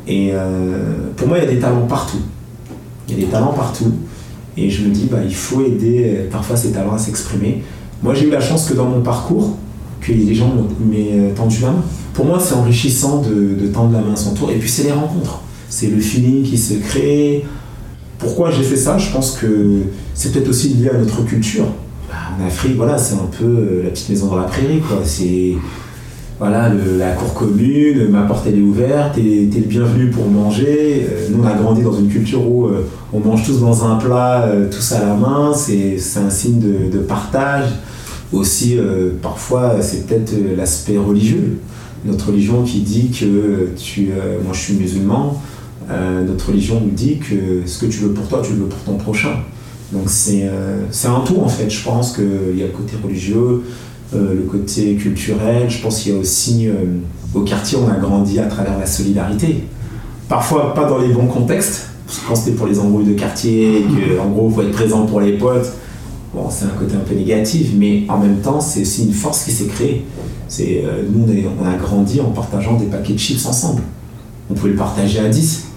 Et 0.08 0.32
euh, 0.34 1.10
pour 1.15 1.27
moi, 1.27 1.38
il 1.38 1.46
y 1.46 1.48
a 1.48 1.51
des 1.51 1.60
talents 1.60 1.88
partout. 1.88 2.22
Il 3.08 3.15
y 3.15 3.17
a 3.17 3.25
des 3.25 3.32
talents 3.32 3.53
partout. 3.53 3.91
Et 4.55 4.70
je 4.70 4.86
me 4.86 4.93
dis, 4.93 5.08
bah, 5.10 5.20
il 5.24 5.34
faut 5.34 5.65
aider 5.65 6.03
euh, 6.05 6.29
parfois 6.29 6.55
ces 6.55 6.72
talents 6.72 6.93
à 6.93 6.98
s'exprimer. 6.98 7.63
Moi, 8.03 8.13
j'ai 8.13 8.27
eu 8.27 8.29
la 8.29 8.41
chance 8.41 8.67
que 8.67 8.74
dans 8.74 8.86
mon 8.86 9.00
parcours, 9.00 9.57
que 10.01 10.12
les 10.12 10.36
gens 10.36 10.53
m'aient 10.86 11.13
euh, 11.13 11.33
tendu 11.33 11.62
la 11.62 11.72
main. 11.72 11.83
Pour 12.13 12.25
moi, 12.25 12.38
c'est 12.38 12.53
enrichissant 12.53 13.22
de, 13.22 13.55
de, 13.60 13.67
tendre 13.67 13.93
la 13.93 14.01
main 14.01 14.13
à 14.13 14.17
son 14.17 14.33
tour. 14.33 14.51
Et 14.51 14.55
puis, 14.55 14.69
c'est 14.69 14.83
les 14.83 14.91
rencontres. 14.91 15.39
C'est 15.69 15.88
le 15.88 16.00
feeling 16.01 16.43
qui 16.43 16.57
se 16.57 16.74
crée. 16.74 17.45
Pourquoi 18.17 18.51
j'ai 18.51 18.63
fait 18.63 18.75
ça? 18.75 18.98
Je 18.98 19.10
pense 19.12 19.38
que 19.38 19.83
c'est 20.13 20.33
peut-être 20.33 20.50
aussi 20.50 20.69
lié 20.69 20.89
à 20.89 20.98
notre 20.98 21.24
culture. 21.24 21.65
En 22.12 22.45
Afrique, 22.45 22.75
voilà, 22.75 22.98
c'est 22.98 23.15
un 23.15 23.29
peu 23.39 23.45
euh, 23.45 23.81
la 23.86 23.89
petite 23.89 24.10
maison 24.10 24.27
dans 24.27 24.36
la 24.36 24.43
prairie, 24.43 24.81
quoi. 24.81 24.98
C'est 25.05 25.53
voilà, 26.39 26.69
la 26.98 27.12
cour 27.12 27.33
commune, 27.33 28.10
ma 28.10 28.24
porte 28.24 28.48
elle 28.48 28.57
est 28.57 28.62
ouverte, 28.62 29.15
t'es 29.15 29.22
es 29.22 29.60
le 29.60 29.67
bienvenu 29.67 30.10
pour 30.10 30.27
manger. 30.27 31.07
Euh, 31.10 31.27
nous 31.31 31.41
on 31.41 31.48
a 31.48 31.53
grandi 31.53 31.83
dans 31.83 31.93
une 31.93 32.10
culture 32.10 32.45
où 32.45 32.69
on 33.13 33.19
mange 33.19 33.45
tous 33.45 33.62
dans 33.62 33.86
un 33.86 33.95
plat, 33.95 34.50
tous 34.69 34.91
à 34.91 35.00
la 35.00 35.13
main, 35.13 35.53
c'est 35.53 35.95
un 36.17 36.29
signe 36.29 36.60
de, 36.60 36.98
partage. 36.98 37.67
Aussi, 38.33 38.77
parfois, 39.21 39.81
c'est 39.81 40.07
peut-être 40.07 40.33
l'aspect 40.57 40.97
religieux. 40.97 41.59
Notre 42.03 42.27
religion 42.27 42.63
qui 42.63 42.79
dit 42.81 43.09
que 43.09 43.69
tu, 43.77 44.09
moi 44.43 44.53
je 44.53 44.59
suis 44.59 44.73
musulman, 44.73 45.39
notre 45.89 46.47
religion 46.49 46.81
nous 46.83 46.91
dit 46.91 47.19
que 47.19 47.65
ce 47.65 47.77
que 47.79 47.86
tu 47.86 47.99
veux 47.99 48.12
pour 48.12 48.27
toi, 48.27 48.41
tu 48.43 48.53
le 48.53 48.60
veux 48.60 48.65
pour 48.65 48.79
ton 48.79 48.95
prochain. 48.95 49.36
Donc 49.93 50.08
euh, 50.29 50.86
c'est 50.89 51.08
un 51.08 51.19
tout 51.19 51.39
en 51.39 51.47
fait. 51.47 51.69
Je 51.69 51.84
pense 51.84 52.13
qu'il 52.13 52.58
y 52.58 52.63
a 52.63 52.65
le 52.65 52.71
côté 52.71 52.93
religieux, 53.01 53.63
euh, 54.15 54.34
le 54.34 54.41
côté 54.41 54.95
culturel. 54.95 55.69
Je 55.69 55.81
pense 55.81 55.99
qu'il 55.99 56.13
y 56.13 56.15
a 56.15 56.19
aussi 56.19 56.67
euh, 56.67 56.73
au 57.34 57.41
quartier, 57.41 57.77
on 57.77 57.89
a 57.89 57.95
grandi 57.95 58.39
à 58.39 58.45
travers 58.45 58.77
la 58.77 58.88
solidarité. 58.88 59.65
Parfois 60.27 60.73
pas 60.73 60.86
dans 60.86 60.97
les 60.97 61.10
bons 61.10 61.27
contextes. 61.27 61.89
Parce 62.08 62.19
que 62.19 62.27
quand 62.27 62.36
c'était 62.36 62.58
pour 62.58 62.67
les 62.67 62.79
embrouilles 62.79 63.05
de 63.05 63.13
quartier, 63.13 63.86
en 64.21 64.29
gros 64.29 64.49
il 64.49 64.55
faut 64.55 64.62
être 64.62 64.71
présent 64.71 65.05
pour 65.05 65.21
les 65.21 65.38
potes, 65.38 65.71
bon 66.34 66.50
c'est 66.50 66.65
un 66.65 66.80
côté 66.80 66.96
un 66.96 67.08
peu 67.08 67.15
négatif, 67.15 67.72
mais 67.78 68.04
en 68.10 68.17
même 68.17 68.38
temps 68.38 68.62
c'est 68.62 68.82
aussi 68.82 69.06
une 69.06 69.13
force 69.13 69.43
qui 69.43 69.52
s'est 69.52 69.67
créée. 69.67 70.06
C'est 70.48 70.84
nous 71.12 71.26
on 71.60 71.65
a 71.65 71.76
grandi 71.76 72.22
en 72.22 72.32
partageant 72.32 72.78
des 72.78 72.86
paquets 72.86 73.13
de 73.13 73.19
chips 73.19 73.46
ensemble. 73.46 73.82
On 74.50 74.54
pouvait 74.54 74.72
le 74.72 74.78
partager 74.78 75.19
à 75.19 75.30
10 75.30 75.67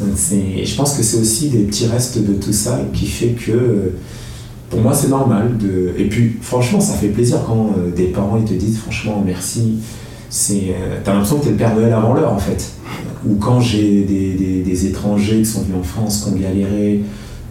je 0.00 0.76
pense 0.76 0.94
que 0.94 1.02
c'est 1.02 1.18
aussi 1.18 1.48
des 1.48 1.60
petits 1.60 1.86
restes 1.86 2.18
de 2.18 2.34
tout 2.34 2.52
ça 2.52 2.80
qui 2.92 3.06
fait 3.06 3.30
que 3.30 3.92
pour 4.68 4.80
moi 4.80 4.92
c'est 4.92 5.08
normal 5.08 5.56
de 5.58 5.94
et 5.96 6.08
puis 6.08 6.36
franchement 6.40 6.80
ça 6.80 6.94
fait 6.94 7.08
plaisir 7.08 7.38
quand 7.46 7.70
euh, 7.78 7.90
des 7.94 8.06
parents 8.06 8.36
ils 8.36 8.44
te 8.44 8.54
disent 8.54 8.78
franchement 8.78 9.22
merci 9.24 9.78
c'est 10.28 10.70
euh, 10.70 10.98
t'as 11.02 11.12
l'impression 11.12 11.38
que 11.38 11.44
t'es 11.44 11.50
le 11.50 11.56
Père 11.56 11.74
Noël 11.74 11.92
avant 11.92 12.14
l'heure 12.14 12.32
en 12.32 12.38
fait 12.38 12.72
ou 13.26 13.36
quand 13.36 13.60
j'ai 13.60 14.04
des, 14.04 14.62
des, 14.62 14.86
étrangers 14.86 15.38
qui 15.38 15.46
sont 15.46 15.62
venus 15.62 15.78
en 15.80 15.82
France 15.82 16.24
qui 16.24 16.30
ont 16.30 16.36
galéré 16.36 17.02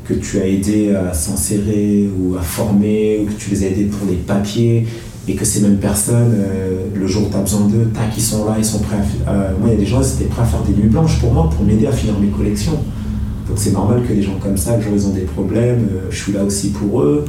que 0.07 0.13
tu 0.13 0.39
as 0.39 0.47
aidé 0.47 0.93
à 0.95 1.13
s'insérer 1.13 2.09
ou 2.19 2.35
à 2.35 2.41
former 2.41 3.19
ou 3.21 3.25
que 3.25 3.33
tu 3.33 3.49
les 3.49 3.63
as 3.63 3.67
aidés 3.67 3.85
pour 3.85 4.07
les 4.07 4.15
papiers 4.15 4.85
et 5.27 5.33
que 5.33 5.45
ces 5.45 5.61
mêmes 5.61 5.77
personnes, 5.77 6.33
euh, 6.35 6.85
le 6.93 7.07
jour 7.07 7.23
où 7.27 7.29
tu 7.29 7.35
as 7.35 7.41
besoin 7.41 7.67
d'eux, 7.67 7.89
tac, 7.93 8.11
ils 8.15 8.21
sont 8.21 8.45
là, 8.45 8.55
ils 8.57 8.65
sont 8.65 8.79
prêts 8.79 8.97
à. 9.25 9.31
Euh, 9.31 9.51
moi, 9.59 9.69
il 9.69 9.73
y 9.73 9.75
a 9.75 9.79
des 9.79 9.85
gens, 9.85 10.01
qui 10.01 10.21
étaient 10.21 10.29
prêts 10.29 10.43
à 10.43 10.45
faire 10.45 10.61
des 10.61 10.73
nuits 10.73 10.89
blanches 10.89 11.19
pour 11.19 11.33
moi, 11.33 11.49
pour 11.49 11.65
m'aider 11.65 11.87
à 11.87 11.91
finir 11.91 12.19
mes 12.19 12.27
collections. 12.27 12.77
Donc 13.47 13.57
c'est 13.57 13.71
normal 13.71 14.03
que 14.07 14.13
des 14.13 14.21
gens 14.21 14.37
comme 14.41 14.57
ça, 14.57 14.77
le 14.77 14.83
jour 14.83 14.93
où 14.93 14.95
ils 14.95 15.07
ont 15.07 15.13
des 15.13 15.21
problèmes, 15.21 15.87
euh, 15.91 16.07
je 16.09 16.15
suis 16.15 16.31
là 16.31 16.43
aussi 16.43 16.69
pour 16.69 17.01
eux. 17.01 17.25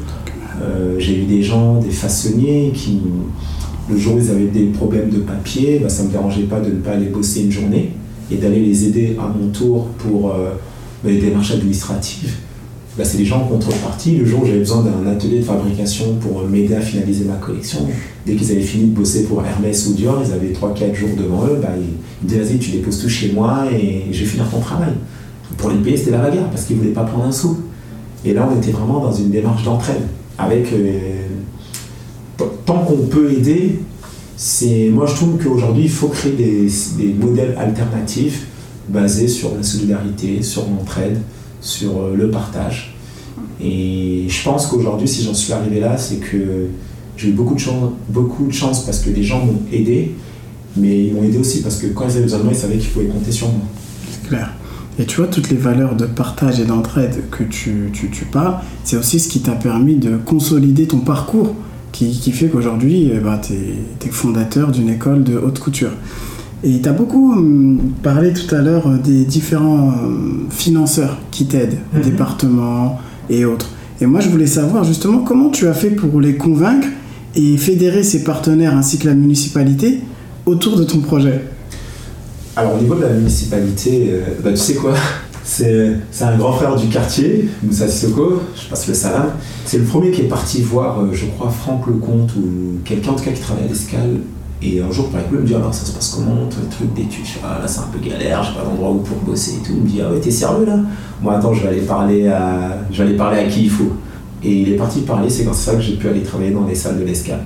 J'ai 0.99 1.21
eu 1.21 1.25
des 1.25 1.43
gens, 1.43 1.79
des 1.81 1.91
façonniers, 1.91 2.73
qui, 2.75 3.03
le 3.91 3.99
jour 3.99 4.15
où 4.15 4.19
ils 4.19 4.31
avaient 4.31 4.47
des 4.47 4.65
problèmes 4.65 5.11
de 5.11 5.19
papier, 5.19 5.81
bah, 5.81 5.91
ça 5.91 6.03
ne 6.03 6.09
me 6.09 6.13
dérangeait 6.13 6.45
pas 6.45 6.61
de 6.61 6.71
ne 6.71 6.81
pas 6.81 6.93
aller 6.93 7.07
bosser 7.07 7.43
une 7.43 7.53
journée 7.53 7.93
et 8.31 8.37
d'aller 8.37 8.61
les 8.61 8.87
aider 8.87 9.17
à 9.19 9.29
mon 9.29 9.49
tour 9.51 9.89
pour 9.99 10.29
bah, 10.29 11.11
les 11.11 11.19
démarches 11.19 11.53
administratives. 11.53 12.37
Bah, 12.97 13.05
c'est 13.05 13.19
des 13.19 13.27
gens 13.27 13.43
en 13.43 13.47
contrepartie. 13.47 14.17
Le 14.17 14.25
jour 14.25 14.43
où 14.43 14.47
j'avais 14.47 14.61
besoin 14.61 14.83
d'un 14.83 15.11
atelier 15.11 15.41
de 15.41 15.45
fabrication 15.45 16.15
pour 16.15 16.43
m'aider 16.45 16.75
à 16.75 16.81
finaliser 16.81 17.25
ma 17.25 17.35
collection, 17.35 17.81
dès 18.25 18.35
qu'ils 18.37 18.51
avaient 18.53 18.63
fini 18.63 18.87
de 18.87 18.95
bosser 18.95 19.25
pour 19.25 19.45
Hermès 19.45 19.87
ou 19.87 19.93
Dior, 19.93 20.23
ils 20.25 20.33
avaient 20.33 20.53
3-4 20.53 20.95
jours 20.95 21.11
devant 21.17 21.45
eux, 21.47 21.59
bah, 21.61 21.69
ils 21.77 22.25
me 22.25 22.29
disaient 22.29 22.41
vas-y, 22.41 22.59
tu 22.59 22.71
déposes 22.71 23.03
tout 23.03 23.09
chez 23.09 23.33
moi 23.33 23.65
et 23.71 24.05
je 24.11 24.21
vais 24.21 24.25
finir 24.25 24.49
ton 24.49 24.61
travail. 24.61 24.95
Pour 25.59 25.71
les 25.71 25.77
payer, 25.77 25.97
c'était 25.97 26.13
la 26.13 26.19
bagarre 26.19 26.49
parce 26.51 26.65
qu'ils 26.65 26.77
ne 26.77 26.83
voulaient 26.83 26.95
pas 26.95 27.05
prendre 27.05 27.25
un 27.25 27.33
sou. 27.33 27.59
Et 28.25 28.33
là, 28.33 28.49
on 28.51 28.57
était 28.57 28.73
vraiment 28.73 29.01
dans 29.01 29.13
une 29.13 29.31
démarche 29.31 29.63
d'entraide. 29.63 30.03
Avec. 30.39 30.73
Euh, 30.73 31.27
tant 32.65 32.79
qu'on 32.81 33.07
peut 33.07 33.33
aider, 33.33 33.79
c'est 34.37 34.91
moi 34.93 35.07
je 35.07 35.15
trouve 35.15 35.39
qu'aujourd'hui, 35.43 35.85
il 35.85 35.91
faut 35.91 36.09
créer 36.09 36.33
des 36.33 37.15
modèles 37.19 37.57
alternatifs 37.59 38.47
basés 38.89 39.29
sur 39.29 39.55
la 39.55 39.63
solidarité, 39.63 40.43
sur 40.43 40.63
l'entraide 40.69 41.19
sur 41.61 42.01
euh, 42.01 42.15
le 42.17 42.31
partage. 42.31 42.95
Et 43.61 44.27
je 44.29 44.43
pense 44.45 44.67
qu'aujourd'hui, 44.67 45.09
si 45.09 45.25
j'en 45.25 45.35
suis 45.35 45.53
arrivé 45.53 45.81
là, 45.81 45.97
c'est 45.97 46.17
que 46.17 46.69
j'ai 47.17 47.29
eu 47.29 47.33
beaucoup 47.33 47.55
de, 47.55 47.61
chance, 47.61 47.93
beaucoup 48.09 48.47
de 48.47 48.53
chance 48.53 48.85
parce 48.85 49.01
que 49.01 49.11
les 49.11 49.23
gens 49.23 49.45
m'ont 49.45 49.63
aidé, 49.73 50.15
mais 50.77 51.07
ils 51.07 51.15
m'ont 51.15 51.23
aidé 51.23 51.39
aussi 51.39 51.63
parce 51.63 51.77
que 51.77 51.87
quand 51.89 52.05
ils 52.07 52.13
avaient 52.13 52.23
besoin 52.23 52.41
de 52.41 52.49
ils 52.51 52.55
savaient 52.55 52.77
qu'ils 52.77 52.91
pouvaient 52.91 53.07
compter 53.07 53.33
sur 53.33 53.49
moi. 53.49 53.63
C'est 54.11 54.29
clair. 54.29 54.53
Et 54.99 55.05
tu 55.05 55.19
vois, 55.19 55.27
toutes 55.27 55.51
les 55.51 55.57
valeurs 55.57 55.95
de 55.95 56.07
partage 56.07 56.59
et 56.59 56.65
d'entraide 56.65 57.25
que 57.31 57.43
tu, 57.45 57.91
tu, 57.93 58.25
parles, 58.25 58.57
c'est 58.83 58.97
aussi 58.97 59.21
ce 59.21 59.29
qui 59.29 59.41
t'a 59.41 59.53
permis 59.53 59.97
de 59.97 60.17
consolider 60.17 60.87
ton 60.87 61.01
parcours, 61.01 61.55
qui, 61.93 62.19
qui 62.19 62.33
fait 62.33 62.49
qu'aujourd'hui, 62.49 63.11
eh 63.13 63.19
ben, 63.19 63.39
tu 63.39 63.53
es, 63.53 64.11
fondateur 64.11 64.73
d'une 64.73 64.89
école 64.89 65.23
de 65.23 65.37
haute 65.37 65.59
couture. 65.59 65.93
Et 66.65 66.81
tu 66.81 66.89
as 66.89 66.93
beaucoup 66.93 67.33
hum, 67.33 67.93
parlé 68.03 68.33
tout 68.33 68.55
à 68.55 68.59
l'heure 68.59 68.89
euh, 68.89 68.99
des 68.99 69.25
différents 69.25 69.89
hum, 69.89 70.47
financeurs 70.51 71.19
qui 71.31 71.47
t'aident, 71.47 71.79
mhm. 71.95 72.03
départements 72.03 72.99
et 73.29 73.45
autres. 73.45 73.71
Et 74.01 74.07
moi, 74.07 74.21
je 74.21 74.29
voulais 74.29 74.47
savoir 74.47 74.85
justement 74.85 75.19
comment 75.19 75.51
tu 75.51 75.67
as 75.67 75.75
fait 75.75 75.91
pour 75.91 76.21
les 76.21 76.37
convaincre 76.37 76.89
et 77.35 77.57
fédérer 77.57 78.03
ces 78.03 78.25
partenaires 78.25 78.77
ainsi 78.77 78.99
que 78.99 79.07
la 79.07 79.15
municipalité 79.15 80.01
autour 80.45 80.77
de 80.77 80.85
ton 80.85 81.01
projet? 81.01 81.43
Alors 82.57 82.77
au 82.77 82.81
niveau 82.81 82.95
de 82.95 83.03
la 83.03 83.11
municipalité, 83.11 84.09
euh, 84.11 84.21
bah, 84.43 84.51
tu 84.51 84.57
sais 84.57 84.75
quoi? 84.75 84.95
C'est, 85.45 85.97
un 86.23 86.37
grand 86.37 86.53
frère 86.55 86.75
du 86.75 86.89
quartier, 86.89 87.49
Moussa 87.63 87.87
Sissoko, 87.87 88.43
je 88.61 88.69
passe 88.69 88.89
le 88.89 88.95
salam. 88.95 89.31
C'est 89.65 89.79
le 89.79 89.85
premier 89.85 90.11
qui 90.11 90.23
est 90.23 90.29
parti 90.29 90.61
voir, 90.63 91.01
euh, 91.01 91.11
je 91.13 91.27
crois, 91.27 91.51
Franck 91.51 91.87
Lecomte 91.87 92.35
ou 92.37 92.81
quelqu'un 92.85 93.11
en 93.11 93.15
tout 93.15 93.25
cas 93.25 93.31
qui 93.31 93.41
travaille 93.41 93.65
à 93.65 93.69
l'escale 93.69 94.21
et 94.63 94.81
un 94.81 94.91
jour, 94.91 95.11
par 95.11 95.21
exemple, 95.21 95.37
il 95.37 95.43
me 95.43 95.47
dit 95.47 95.55
alors 95.55 95.75
ça 95.75 95.85
se 95.85 95.93
passe 95.93 96.15
comment 96.15 96.47
ton 96.47 96.67
truc 96.71 96.95
d'études 96.95 97.25
ah, 97.45 97.59
Là, 97.61 97.69
c'est 97.69 97.81
un 97.81 97.89
peu 97.93 97.99
galère, 97.99 98.43
j'ai 98.43 98.59
pas 98.59 98.65
d'endroit 98.65 98.91
où 98.91 98.99
pour 99.01 99.19
bosser 99.19 99.57
et 99.57 99.67
tout. 99.67 99.73
Il 99.77 99.83
me 99.83 99.87
dit 99.87 100.01
Ah 100.01 100.11
ouais, 100.11 100.19
t'es 100.19 100.31
sérieux 100.31 100.65
là? 100.65 100.79
Moi, 101.21 101.37
attends, 101.37 101.53
je 101.53 101.63
vais 101.63 101.69
aller 101.69 101.83
parler 101.83 102.29
à, 102.29 102.79
je 102.91 103.03
vais 103.03 103.09
aller 103.09 103.17
parler 103.17 103.41
à 103.41 103.45
qui 103.45 103.65
il 103.65 103.71
faut. 103.71 103.93
Et 104.43 104.63
il 104.63 104.73
est 104.73 104.77
parti 104.77 105.01
parler, 105.01 105.29
c'est 105.29 105.45
comme 105.45 105.55
ça 105.55 105.75
que 105.75 105.83
j'ai 105.83 105.97
pu 105.97 106.09
aller 106.09 106.23
travailler 106.23 106.53
dans 106.53 106.67
les 106.67 106.75
salles 106.75 106.99
de 106.99 107.05
l'escale. 107.05 107.45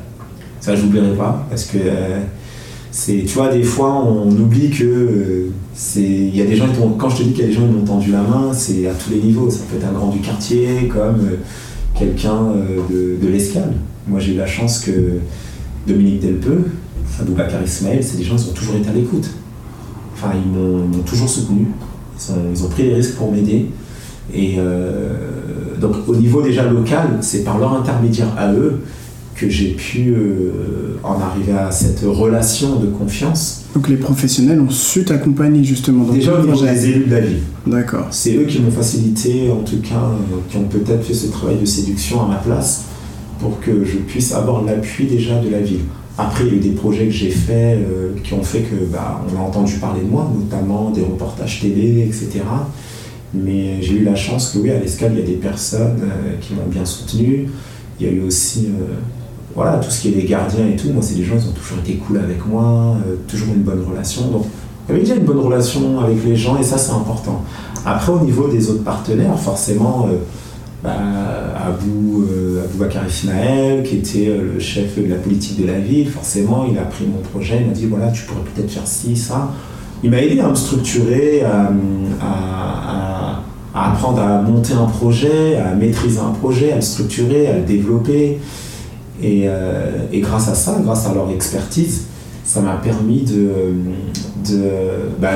Ça, 0.61 0.77
je 0.77 0.83
n'oublierai 0.83 1.15
pas, 1.17 1.47
parce 1.49 1.65
que 1.65 1.79
c'est, 2.91 3.25
tu 3.27 3.35
vois, 3.35 3.49
des 3.49 3.63
fois, 3.63 4.05
on 4.05 4.31
oublie 4.31 4.71
que 4.71 5.47
c'est, 5.73 6.03
il 6.03 6.37
y 6.37 6.43
a 6.43 6.45
des 6.45 6.57
gens, 6.57 6.67
qui 6.67 6.81
quand 6.99 7.09
je 7.09 7.19
te 7.19 7.23
dis 7.23 7.31
qu'il 7.31 7.43
y 7.43 7.45
a 7.45 7.47
des 7.47 7.55
gens 7.55 7.67
qui 7.67 7.73
m'ont 7.73 7.85
tendu 7.85 8.13
la 8.13 8.23
main, 8.23 8.53
c'est 8.53 8.87
à 8.87 8.93
tous 8.93 9.11
les 9.11 9.21
niveaux. 9.21 9.49
Ça 9.49 9.61
peut 9.71 9.79
être 9.79 9.89
un 9.89 9.93
grand 9.93 10.09
du 10.09 10.19
quartier, 10.19 10.89
comme 10.93 11.21
quelqu'un 11.95 12.53
de, 12.91 13.17
de 13.21 13.29
l'escale. 13.29 13.73
Moi, 14.07 14.21
j'ai 14.21 14.35
eu 14.35 14.37
la 14.37 14.47
chance 14.47 14.81
que 14.81 15.21
Dominique 15.87 16.21
Delpeux, 16.21 16.65
Aboubacar 17.21 17.63
Ismaël, 17.63 18.03
c'est 18.03 18.17
des 18.17 18.25
gens 18.25 18.37
qui 18.37 18.51
ont 18.51 18.53
toujours 18.53 18.77
été 18.77 18.89
à 18.89 18.93
l'écoute. 18.93 19.29
Enfin, 20.15 20.33
ils 20.35 20.51
m'ont 20.51 21.03
toujours 21.05 21.29
soutenu. 21.29 21.69
Ils, 22.55 22.65
ont 22.65 22.69
pris 22.69 22.85
des 22.85 22.95
risques 22.95 23.15
pour 23.15 23.33
m'aider. 23.33 23.67
Et 24.33 24.57
euh, 24.59 25.15
donc, 25.81 25.97
au 26.07 26.15
niveau 26.15 26.43
déjà 26.43 26.65
local, 26.69 27.19
c'est 27.21 27.43
par 27.43 27.59
leur 27.59 27.73
intermédiaire 27.75 28.35
à 28.37 28.53
eux 28.53 28.81
que 29.41 29.49
j'ai 29.49 29.71
pu 29.71 30.13
euh, 30.13 30.99
en 31.03 31.19
arriver 31.19 31.53
à 31.53 31.71
cette 31.71 32.03
relation 32.03 32.79
de 32.79 32.89
confiance. 32.89 33.65
Donc 33.75 33.89
les 33.89 33.97
professionnels 33.97 34.61
ont 34.61 34.69
su 34.69 35.05
t'accompagner 35.05 35.65
justement 35.65 36.05
dans 36.05 36.13
Déjà 36.13 36.35
au 36.35 36.45
niveau 36.45 36.63
des 36.63 36.89
élus 36.91 37.07
de 37.07 37.11
la 37.11 37.21
vie. 37.21 37.37
D'accord. 37.67 38.09
C'est 38.11 38.37
eux 38.37 38.45
qui 38.45 38.61
m'ont 38.61 38.71
facilité, 38.71 39.51
en 39.51 39.63
tout 39.63 39.81
cas, 39.81 39.95
euh, 39.95 40.37
qui 40.51 40.59
ont 40.59 40.65
peut-être 40.65 41.03
fait 41.03 41.15
ce 41.15 41.29
travail 41.29 41.57
de 41.59 41.65
séduction 41.65 42.23
à 42.23 42.29
ma 42.29 42.37
place 42.37 42.85
pour 43.41 43.59
que 43.61 43.83
je 43.85 43.97
puisse 43.97 44.35
avoir 44.35 44.63
l'appui 44.63 45.07
déjà 45.07 45.41
de 45.41 45.49
la 45.49 45.61
ville. 45.61 45.81
Après, 46.19 46.45
il 46.45 46.49
y 46.49 46.51
a 46.51 46.57
eu 46.57 46.61
des 46.61 46.71
projets 46.71 47.07
que 47.07 47.13
j'ai 47.13 47.31
faits 47.31 47.79
euh, 47.79 48.13
qui 48.23 48.35
ont 48.35 48.43
fait 48.43 48.61
que 48.61 48.75
bah, 48.91 49.23
on 49.33 49.39
a 49.39 49.43
entendu 49.43 49.75
parler 49.75 50.03
de 50.03 50.09
moi, 50.09 50.31
notamment 50.35 50.91
des 50.91 51.03
reportages 51.03 51.61
télé, 51.61 52.05
etc. 52.07 52.41
Mais 53.33 53.81
j'ai 53.81 53.95
eu 53.95 54.05
la 54.05 54.17
chance 54.17 54.51
que 54.51 54.59
oui, 54.59 54.71
à 54.71 54.79
l'escale, 54.79 55.13
il 55.15 55.21
y 55.21 55.23
a 55.23 55.27
des 55.27 55.37
personnes 55.37 56.03
euh, 56.03 56.35
qui 56.41 56.55
m'ont 56.55 56.67
bien 56.67 56.85
soutenu. 56.85 57.49
Il 57.99 58.07
y 58.07 58.09
a 58.09 58.13
eu 58.13 58.23
aussi 58.23 58.67
euh, 58.67 58.97
voilà, 59.55 59.79
tout 59.79 59.91
ce 59.91 60.03
qui 60.03 60.09
est 60.09 60.17
les 60.17 60.25
gardiens 60.25 60.67
et 60.67 60.77
tout. 60.77 60.91
Moi, 60.93 61.03
c'est 61.03 61.15
des 61.15 61.25
gens 61.25 61.39
qui 61.39 61.49
ont 61.49 61.53
toujours 61.53 61.79
été 61.79 61.95
cool 61.95 62.19
avec 62.19 62.45
moi, 62.47 62.97
toujours 63.29 63.49
une 63.55 63.63
bonne 63.63 63.85
relation. 63.89 64.29
Donc, 64.29 64.47
il 64.89 64.93
y 64.93 64.95
avait 64.97 65.05
déjà 65.05 65.15
une 65.15 65.25
bonne 65.25 65.41
relation 65.41 66.01
avec 66.01 66.25
les 66.25 66.37
gens 66.37 66.59
et 66.59 66.63
ça, 66.63 66.77
c'est 66.77 66.93
important. 66.93 67.45
Après, 67.87 68.13
au 68.13 68.21
niveau 68.21 68.49
des 68.49 68.69
autres 68.69 68.85
partenaires, 68.85 69.39
forcément, 69.39 70.09
bah, 70.83 70.93
Abou, 71.67 72.25
euh, 72.31 72.65
Abou 72.65 72.79
Bakar 72.79 73.07
Ismaël, 73.07 73.83
qui 73.83 73.97
était 73.97 74.29
euh, 74.29 74.55
le 74.55 74.61
chef 74.61 74.99
de 74.99 75.09
la 75.09 75.17
politique 75.17 75.61
de 75.61 75.67
la 75.67 75.79
ville, 75.79 76.09
forcément, 76.09 76.67
il 76.71 76.79
a 76.79 76.83
pris 76.83 77.05
mon 77.07 77.21
projet, 77.21 77.59
il 77.61 77.67
m'a 77.67 77.73
dit 77.73 77.87
voilà, 77.87 78.11
tu 78.11 78.23
pourrais 78.25 78.45
peut-être 78.55 78.71
faire 78.71 78.87
ci, 78.87 79.15
ça. 79.17 79.51
Il 80.03 80.11
m'a 80.11 80.23
aidé 80.23 80.41
à 80.41 80.49
me 80.49 80.55
structurer, 80.55 81.43
à, 81.43 81.71
apprendre 83.75 84.21
à 84.21 84.41
monter 84.41 84.73
un 84.73 84.87
projet, 84.87 85.57
à 85.57 85.75
maîtriser 85.75 86.19
un 86.19 86.31
projet, 86.31 86.73
à 86.73 86.77
le 86.77 86.81
structurer, 86.81 87.47
à 87.49 87.57
le 87.57 87.63
développer. 87.63 88.39
Et, 89.23 89.43
euh, 89.45 90.07
grâce 90.15 90.49
à 90.49 90.55
ça, 90.55 90.79
grâce 90.83 91.07
à 91.07 91.13
leur 91.13 91.31
expertise, 91.31 92.07
ça 92.43 92.63
m'a 92.63 92.77
permis 92.77 93.23
de, 93.23 94.65
bah, 95.21 95.29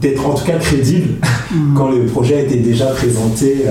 d'être 0.00 0.24
en 0.24 0.34
tout 0.34 0.44
cas 0.44 0.58
crédible 0.58 1.14
mmh. 1.52 1.74
quand 1.74 1.90
le 1.90 2.06
projet 2.06 2.44
été 2.44 2.60
déjà 2.60 2.86
présenté 2.86 3.64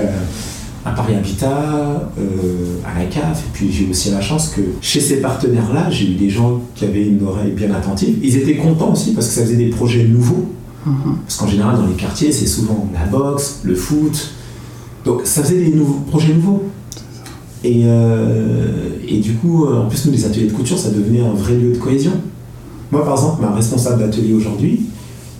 à 0.88 0.94
Paris 0.94 1.14
Habitat, 1.14 2.10
euh, 2.18 2.78
à 2.84 2.98
la 2.98 3.06
CAF, 3.06 3.44
et 3.46 3.50
puis 3.52 3.70
j'ai 3.70 3.88
aussi 3.90 4.10
la 4.10 4.20
chance 4.20 4.48
que 4.48 4.60
chez 4.80 5.00
ces 5.00 5.20
partenaires-là, 5.20 5.90
j'ai 5.90 6.06
eu 6.06 6.14
des 6.14 6.30
gens 6.30 6.60
qui 6.74 6.84
avaient 6.84 7.06
une 7.06 7.22
oreille 7.26 7.52
bien 7.52 7.72
attentive. 7.72 8.18
Ils 8.22 8.36
étaient 8.36 8.56
contents 8.56 8.92
aussi 8.92 9.12
parce 9.12 9.28
que 9.28 9.34
ça 9.34 9.42
faisait 9.42 9.56
des 9.56 9.68
projets 9.68 10.04
nouveaux. 10.04 10.48
Mhm. 10.86 11.18
Parce 11.24 11.36
qu'en 11.36 11.46
général, 11.46 11.76
dans 11.76 11.86
les 11.86 11.94
quartiers, 11.94 12.32
c'est 12.32 12.46
souvent 12.46 12.88
la 12.94 13.04
boxe, 13.06 13.60
le 13.64 13.74
foot. 13.74 14.30
Donc 15.04 15.22
ça 15.24 15.42
faisait 15.42 15.64
des 15.64 15.74
nouveaux, 15.74 16.00
projets 16.08 16.32
nouveaux. 16.32 16.64
Et, 17.64 17.82
euh, 17.84 18.90
et 19.06 19.18
du 19.18 19.34
coup, 19.34 19.66
euh, 19.66 19.82
en 19.82 19.88
plus, 19.88 20.06
nous, 20.06 20.12
les 20.12 20.24
ateliers 20.24 20.46
de 20.46 20.52
couture, 20.52 20.78
ça 20.78 20.90
devenait 20.90 21.20
un 21.20 21.34
vrai 21.34 21.54
lieu 21.54 21.72
de 21.72 21.78
cohésion. 21.78 22.12
Moi, 22.90 23.04
par 23.04 23.14
exemple, 23.14 23.42
ma 23.42 23.54
responsable 23.54 24.00
d'atelier 24.00 24.32
aujourd'hui, 24.32 24.77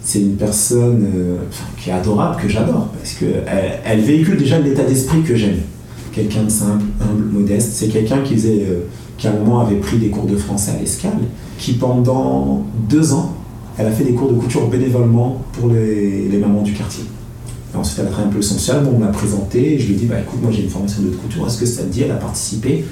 c'est 0.09 0.21
une 0.21 0.37
personne 0.37 1.07
euh, 1.15 1.37
qui 1.77 1.91
est 1.91 1.93
adorable, 1.93 2.41
que 2.41 2.49
j'adore, 2.49 2.89
parce 2.99 3.13
qu'elle 3.13 3.45
elle 3.85 4.01
véhicule 4.01 4.39
déjà 4.39 4.59
l'état 4.59 4.83
d'esprit 4.83 5.21
que 5.21 5.37
j'aime. 5.37 5.59
Quelqu'un 6.13 6.45
de 6.45 6.49
simple, 6.49 6.85
humble, 6.99 7.27
modeste. 7.27 7.73
C'est 7.75 7.89
quelqu'un 7.89 8.17
euh, 8.17 8.81
qui, 9.19 9.27
à 9.27 9.33
un 9.33 9.35
moment, 9.35 9.61
avait 9.61 9.77
pris 9.77 9.99
des 9.99 10.09
cours 10.09 10.25
de 10.25 10.35
français 10.35 10.71
à 10.71 10.81
l'escale, 10.81 11.19
qui, 11.59 11.75
pendant 11.75 12.65
deux 12.89 13.13
ans, 13.13 13.35
elle 13.77 13.85
a 13.85 13.91
fait 13.91 14.05
des 14.05 14.15
cours 14.15 14.33
de 14.33 14.39
couture 14.39 14.67
bénévolement 14.69 15.43
pour 15.53 15.69
les, 15.69 16.39
mamans 16.41 16.63
du 16.63 16.73
quartier. 16.73 17.05
ensuite, 17.75 17.99
elle 17.99 18.07
a 18.07 18.09
travaillé 18.09 18.29
un 18.29 18.33
peu 18.33 18.39
le 18.39 18.43
social, 18.43 18.89
on 18.91 18.99
m'a 18.99 19.09
présenté, 19.09 19.79
je 19.79 19.89
lui 19.89 19.93
ai 19.93 19.97
dit, 19.99 20.07
bah 20.07 20.21
écoute, 20.21 20.41
moi 20.43 20.51
j'ai 20.51 20.63
une 20.63 20.71
formation 20.71 21.03
de 21.03 21.11
couture, 21.11 21.47
est-ce 21.47 21.59
que 21.59 21.67
ça 21.67 21.83
te 21.83 21.89
dit? 21.89 22.01
Elle 22.05 22.13
a 22.13 22.17
participé. 22.17 22.87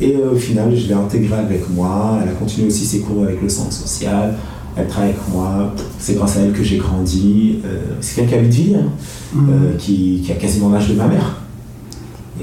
Et 0.00 0.16
euh, 0.16 0.32
au 0.32 0.36
final, 0.36 0.74
je 0.76 0.88
l'ai 0.88 0.94
intégrée 0.94 1.38
avec 1.38 1.70
moi. 1.70 2.18
Elle 2.20 2.30
a 2.30 2.32
continué 2.32 2.66
aussi 2.66 2.84
ses 2.84 2.98
cours 2.98 3.22
avec 3.22 3.40
le 3.40 3.48
centre 3.48 3.72
social 3.72 4.34
elle 4.76 4.86
travaille 4.86 5.10
avec 5.10 5.28
moi, 5.32 5.72
c'est 5.98 6.14
grâce 6.14 6.36
à 6.36 6.40
elle 6.40 6.52
que 6.52 6.62
j'ai 6.62 6.76
grandi. 6.76 7.60
Euh, 7.64 7.78
c'est 8.00 8.16
quelqu'un 8.16 8.36
qui 8.36 8.38
a 8.38 8.42
de 8.42 8.52
vie, 8.52 8.74
hein, 8.76 8.90
mhm. 9.34 9.48
euh, 9.50 9.76
qui, 9.78 10.22
a 10.30 10.34
quasiment 10.34 10.70
l'âge 10.70 10.88
de 10.88 10.94
ma 10.94 11.06
mère. 11.06 11.40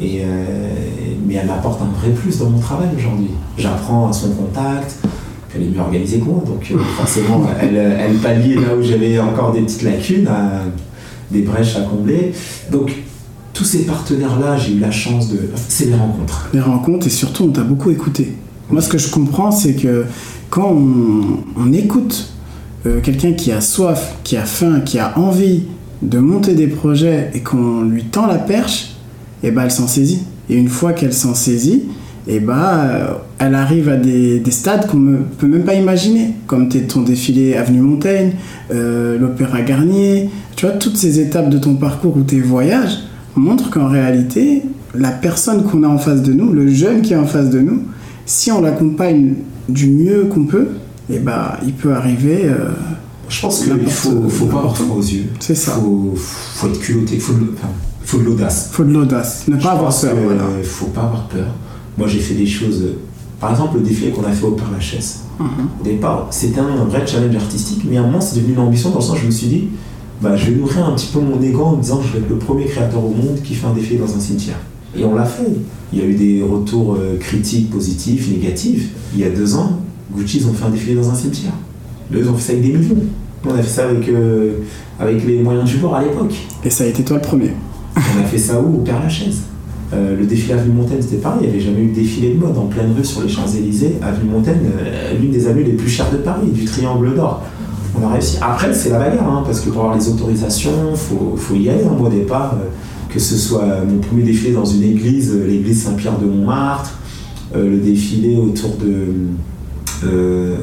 Et, 0.02 0.22
euh, 0.22 0.26
mais 1.28 1.36
elle 1.36 1.46
m'apporte 1.46 1.80
un 1.82 2.00
vrai 2.00 2.10
plus 2.10 2.40
dans 2.40 2.50
mon 2.50 2.60
travail 2.60 2.90
aujourd'hui. 2.98 3.30
J'apprends 3.58 4.10
à 4.10 4.14
son 4.14 4.32
contact, 4.32 4.98
elle 5.56 5.62
est 5.62 5.68
mieux 5.68 5.80
organisée 5.80 6.20
que 6.20 6.26
moi, 6.26 6.44
donc 6.46 6.74
forcément 6.98 7.46
elle, 7.62 7.76
elle 7.76 8.16
pallie 8.16 8.56
là 8.56 8.76
où 8.76 8.82
j'avais 8.82 9.20
encore 9.20 9.54
des 9.54 9.62
petites 9.62 9.84
lacunes, 9.84 10.28
des 11.30 11.44
brèches 11.44 11.76
à 11.76 11.82
combler. 11.82 12.34
Donc 12.72 12.92
tous 13.54 13.64
ces 13.64 13.86
partenaires-là, 13.86 14.58
j'ai 14.58 14.74
eu 14.74 14.80
la 14.80 14.90
chance 14.90 15.30
de... 15.30 15.52
C'est 15.70 15.86
les 15.86 15.96
rencontres. 15.96 16.50
Les 16.56 16.60
rencontres 16.60 17.06
et 17.06 17.12
surtout 17.12 17.44
on 17.44 17.50
t'a 17.52 17.62
beaucoup 17.62 17.92
écouté. 17.92 18.34
Moi 18.74 18.82
ce 18.82 18.90
que 18.90 18.98
je 18.98 19.12
comprends 19.12 19.52
c'est 19.52 19.74
que 19.74 20.06
quand 20.50 20.76
on, 21.56 21.74
écoute 21.74 22.34
euh, 22.88 23.02
quelqu'un 23.02 23.34
qui 23.34 23.52
a 23.52 23.62
soif, 23.62 24.16
qui 24.24 24.36
a 24.36 24.46
faim, 24.46 24.82
qui 24.84 24.98
a 24.98 25.16
envie 25.20 25.66
de 26.02 26.18
monter 26.18 26.56
des 26.56 26.66
projets 26.66 27.30
et 27.36 27.42
qu'on 27.42 27.84
lui 27.84 28.06
tend 28.06 28.26
la 28.26 28.40
perche, 28.40 28.96
et 29.44 29.50
eh 29.50 29.52
ben 29.52 29.66
elle 29.66 29.72
s'en 29.72 29.86
saisit. 29.86 30.24
Et 30.50 30.56
une 30.56 30.70
fois 30.70 30.94
qu'elle 30.94 31.14
s'en 31.14 31.36
saisit, 31.36 31.84
et 32.28 32.38
eh 32.38 32.40
ben 32.40 33.20
elle 33.38 33.54
arrive 33.54 33.90
à 33.90 33.96
des, 33.96 34.42
stades 34.50 34.88
qu'on 34.88 34.98
ne 34.98 35.18
peut 35.18 35.48
même 35.48 35.66
pas 35.66 35.76
imaginer, 35.76 36.34
comme 36.48 36.68
ton 36.68 37.02
défilé 37.02 37.56
Avenue 37.56 37.82
Montaigne, 37.82 38.32
euh, 38.74 39.20
l'Opéra 39.20 39.62
Garnier. 39.62 40.32
Tu 40.56 40.66
vois, 40.66 40.74
toutes 40.74 40.98
ces 40.98 41.20
étapes 41.20 41.50
de 41.52 41.60
ton 41.60 41.76
parcours 41.76 42.18
ou 42.18 42.24
tes 42.24 42.42
voyages 42.42 43.04
montrent 43.36 43.70
qu'en 43.70 43.88
réalité, 43.88 44.64
la 44.96 45.12
personne 45.12 45.62
qu'on 45.64 45.84
a 45.84 45.88
en 45.88 46.00
face 46.00 46.24
de 46.24 46.34
nous, 46.34 46.52
le 46.52 46.68
jeune 46.68 47.04
qui 47.04 47.14
est 47.14 47.18
en 47.18 47.28
face 47.28 47.52
de 47.52 47.60
nous, 47.60 47.84
si 48.26 48.52
on 48.52 48.62
l'accompagne 48.62 49.36
du 49.70 49.90
mieux 49.90 50.26
qu'on 50.26 50.46
peut, 50.46 50.70
et 51.10 51.16
eh 51.16 51.20
bah, 51.20 51.60
il 51.66 51.74
peut 51.74 51.94
arriver. 51.94 52.46
Euh, 52.46 52.72
je 53.28 53.42
pense 53.42 53.64
qu'il 53.64 53.88
faut, 53.88 54.30
faut 54.30 54.46
pas 54.46 54.60
avoir 54.60 54.76
froid 54.78 54.96
aux 54.98 55.02
yeux. 55.02 55.26
C'est 55.40 55.56
ça. 55.56 55.74
Faut, 55.74 56.14
faut 56.16 56.68
être 56.68 56.80
culotté, 56.80 57.16
il 57.16 57.22
faut, 57.22 57.34
de 57.34 57.40
l'audace. 58.24 58.70
faut 58.72 58.84
de 58.84 58.92
l'audace, 58.92 59.48
ne 59.48 59.58
pas 59.58 59.72
avoir 59.72 60.00
peur. 60.00 60.16
Il 60.60 60.64
faut 60.64 60.88
pas 60.88 61.02
avoir 61.02 61.28
peur. 61.28 61.48
Moi, 61.98 62.08
j'ai 62.08 62.20
fait 62.20 62.36
des 62.36 62.46
choses. 62.46 62.84
Par 63.40 63.52
exemple, 63.52 63.78
le 63.78 63.84
défilé 63.84 64.12
qu'on 64.12 64.24
a 64.24 64.32
fait 64.32 64.46
au 64.46 64.52
Père 64.52 64.72
Lachaise. 64.72 65.22
Mhm. 65.40 65.48
Au 65.82 65.84
départ, 65.84 66.28
c'était 66.32 66.60
un 66.60 66.86
vrai 66.86 67.06
challenge 67.06 67.36
artistique, 67.36 67.84
mais 67.90 67.98
à 67.98 68.02
un 68.02 68.06
moment, 68.06 68.22
c'est 68.22 68.38
devenu 68.38 68.54
une 68.54 68.60
ambition 68.60 68.90
dans 68.90 68.98
le 68.98 69.02
sens 69.02 69.18
où 69.18 69.22
je 69.22 69.26
me 69.26 69.32
suis 69.32 69.48
dit, 69.48 69.68
bah, 70.22 70.36
je 70.36 70.52
vais 70.52 70.58
nourrir 70.58 70.86
un 70.86 70.94
petit 70.94 71.10
peu 71.12 71.20
mon 71.20 71.42
ego 71.42 71.64
en 71.64 71.76
me 71.76 71.82
disant 71.82 71.98
que 71.98 72.08
je 72.08 72.14
vais 72.14 72.20
être 72.20 72.30
le 72.30 72.38
premier 72.38 72.66
créateur 72.66 73.04
au 73.04 73.10
monde 73.10 73.42
qui 73.44 73.56
fait 73.56 73.68
un 73.68 73.74
défilé 73.74 74.00
dans 74.00 74.16
un 74.16 74.20
cimetière. 74.20 74.60
Et 74.98 75.04
on 75.04 75.16
l'a 75.16 75.26
fait. 75.26 75.48
Il 75.92 76.00
y 76.00 76.02
a 76.02 76.06
eu 76.06 76.14
des 76.14 76.42
retours 76.42 76.96
euh, 76.96 77.18
critiques, 77.20 77.70
positifs, 77.70 78.30
négatifs. 78.30 78.90
Il 79.14 79.22
y 79.22 79.24
a 79.24 79.30
deux 79.30 79.56
ans, 79.56 79.80
Gucci, 80.16 80.38
ils 80.38 80.48
ont 80.48 80.54
fait 80.54 80.66
un 80.66 80.70
défilé 80.70 80.96
dans 80.96 81.10
un 81.10 81.16
cimetière. 81.16 81.54
Eux, 82.14 82.20
ils 82.20 82.30
ont 82.30 82.34
fait 82.34 82.42
ça 82.42 82.52
avec 82.54 82.64
des 82.64 82.78
millions. 82.78 82.96
On 83.46 83.54
a 83.54 83.62
fait 83.62 83.70
ça 83.70 83.90
avec, 83.90 84.08
euh, 84.10 84.60
avec 85.00 85.26
les 85.26 85.40
moyens 85.42 85.70
du 85.70 85.78
bord 85.78 85.96
à 85.96 86.04
l'époque. 86.04 86.36
Et 86.64 86.70
ça 86.70 86.84
a 86.84 86.88
été 86.88 87.04
toi 87.04 87.18
le 87.18 87.24
premier 87.24 87.52
On 87.96 88.22
a 88.22 88.24
fait 88.24 88.38
ça 88.38 88.60
où? 88.60 88.78
Au 88.78 88.80
Père 88.80 89.02
Lachaise. 89.02 89.42
Euh, 89.94 90.18
le 90.18 90.26
défilé 90.26 90.54
Avenue 90.54 90.74
Montaigne, 90.74 91.02
c'était 91.02 91.18
pareil. 91.18 91.42
Il 91.44 91.50
n'y 91.50 91.54
avait 91.54 91.64
jamais 91.64 91.84
eu 91.84 91.90
de 91.90 91.96
défilé 91.96 92.34
de 92.34 92.40
mode 92.40 92.58
en 92.58 92.66
pleine 92.66 92.94
rue 92.98 93.04
sur 93.04 93.22
les 93.22 93.30
Champs-Élysées. 93.30 93.98
Avenue 94.02 94.32
Montaigne, 94.32 94.62
l'une 95.20 95.32
des 95.32 95.48
avenues 95.48 95.64
les 95.64 95.74
plus 95.74 95.90
chères 95.90 96.10
de 96.12 96.18
Paris, 96.18 96.48
du 96.48 96.66
Triangle 96.66 97.16
d'Or. 97.16 97.44
On 97.96 98.08
a 98.08 98.14
réussi. 98.14 98.38
Après, 98.42 98.74
c'est 98.74 98.90
la 98.90 98.98
bagarre, 98.98 99.30
hein, 99.30 99.44
parce 99.46 99.60
que 99.60 99.70
pour 99.70 99.84
avoir 99.84 99.98
les 99.98 100.08
autorisations, 100.10 100.72
il 100.92 100.98
faut, 100.98 101.36
faut, 101.38 101.54
y 101.54 101.70
aller. 101.70 101.84
Hein. 101.84 101.96
Moi, 101.96 102.08
au 102.08 102.12
départ, 102.12 102.56
que 103.14 103.20
ce 103.20 103.38
soit 103.38 103.84
mon 103.88 104.00
premier 104.00 104.24
défilé 104.24 104.54
dans 104.54 104.66
une 104.66 104.84
église, 104.84 105.32
euh, 105.32 105.46
l'église 105.46 105.84
Saint-Pierre 105.84 106.18
de 106.18 106.26
Montmartre, 106.26 106.94
euh, 107.56 107.70
le 107.70 107.78
défilé 107.78 108.36
autour 108.36 108.76
de 108.78 109.06
euh, 110.06 110.58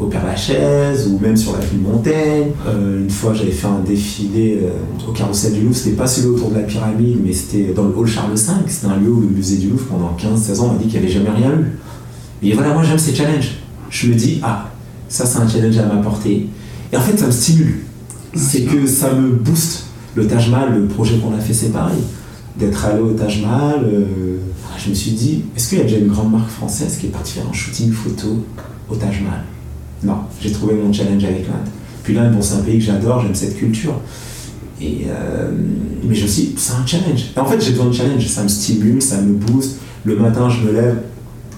au, 0.00 0.06
Père 0.06 0.26
Lachaise 0.26 1.08
ou 1.08 1.18
même 1.18 1.36
sur 1.36 1.52
la 1.52 1.60
ville 1.60 1.80
Montaigne. 1.80 2.48
une 2.66 3.08
fois, 3.08 3.32
j'avais 3.32 3.52
fait 3.52 3.68
un 3.68 3.80
défilé 3.86 4.60
au 5.08 5.12
Carrousel 5.12 5.54
du 5.54 5.62
Louvre. 5.62 5.74
C'était 5.74 5.96
pas 5.96 6.06
celui 6.06 6.28
autour 6.28 6.50
de 6.50 6.56
la 6.56 6.62
pyramide, 6.62 7.16
mais 7.24 7.32
c'était 7.32 7.72
dans 7.72 7.84
le 7.84 7.96
hall 7.96 8.06
Charles 8.06 8.34
V. 8.34 8.42
C'était 8.66 8.88
un 8.88 8.96
lieu 8.98 9.08
où 9.08 9.20
le 9.22 9.28
musée 9.28 9.56
du 9.56 9.68
Louvre, 9.68 9.86
pendant 9.86 10.14
15-16 10.20 10.60
ans, 10.60 10.72
m'a 10.72 10.78
dit 10.78 10.88
qu'il 10.88 11.00
n'y 11.00 11.06
avait 11.06 11.14
jamais 11.14 11.30
rien 11.30 11.52
eu. 11.52 12.46
Et 12.46 12.52
voilà, 12.52 12.74
moi 12.74 12.82
j'aime 12.82 12.98
ces 12.98 13.14
challenges. 13.14 13.60
Je 13.88 14.08
me 14.08 14.14
dis, 14.14 14.40
ah, 14.42 14.68
ça 15.08 15.24
c'est 15.24 15.38
un 15.38 15.48
challenge 15.48 15.78
à 15.78 15.86
m'apporter. 15.86 16.48
Et 16.92 16.96
en 16.96 17.00
fait, 17.00 17.16
ça 17.16 17.26
me 17.26 17.32
stimule. 17.32 17.76
C'est 18.34 18.62
que 18.62 18.86
ça 18.86 19.14
me 19.14 19.30
booste 19.30 19.86
le 20.14 20.26
Taj 20.26 20.50
Mahal, 20.50 20.74
le 20.74 20.86
projet 20.86 21.18
qu'on 21.18 21.34
a 21.34 21.38
fait, 21.40 21.54
c'est 21.54 21.72
pareil. 21.72 22.02
d'être 22.56 22.84
allé 22.84 23.00
au 23.00 23.12
Taj 23.12 23.42
Mahal, 23.42 23.86
je 24.78 24.90
me 24.90 24.94
suis 24.94 25.12
dit, 25.12 25.44
est-ce 25.56 25.68
qu'il 25.68 25.78
y 25.78 25.80
a 25.80 25.84
déjà 25.84 25.98
une 25.98 26.08
grande 26.08 26.32
marque 26.32 26.50
française 26.50 26.96
qui 26.98 27.06
est 27.06 27.10
partie 27.10 27.34
faire 27.34 27.48
un 27.48 27.52
shooting 27.52 27.90
photo 27.92 28.44
au 28.90 28.94
Taj 28.94 29.20
Mahal? 29.22 29.44
Non, 30.02 30.18
j'ai 30.40 30.50
trouvé 30.50 30.74
mon 30.74 30.92
challenge 30.92 31.24
avec 31.24 31.46
l'Inde. 31.46 31.68
Puis 32.02 32.14
l'Inde, 32.14 32.34
bon, 32.34 32.42
c'est 32.42 32.54
un 32.54 32.60
pays 32.62 32.78
que 32.78 32.84
j'adore, 32.84 33.22
j'aime 33.22 33.34
cette 33.34 33.56
culture. 33.56 33.94
Et 34.80 35.06
mais 36.04 36.14
je 36.14 36.22
me 36.22 36.28
suis 36.28 36.42
dit, 36.42 36.54
c'est 36.56 36.72
un 36.72 36.84
challenge. 36.84 37.30
Et 37.36 37.38
en 37.38 37.44
fait, 37.44 37.60
j'ai 37.60 37.70
besoin 37.70 37.86
de 37.86 37.92
challenge, 37.92 38.26
ça 38.26 38.42
me 38.42 38.48
stimule, 38.48 39.00
ça 39.00 39.20
me 39.20 39.34
booste. 39.34 39.78
Le 40.04 40.16
matin, 40.16 40.48
je 40.48 40.66
me 40.66 40.72
lève. 40.72 40.98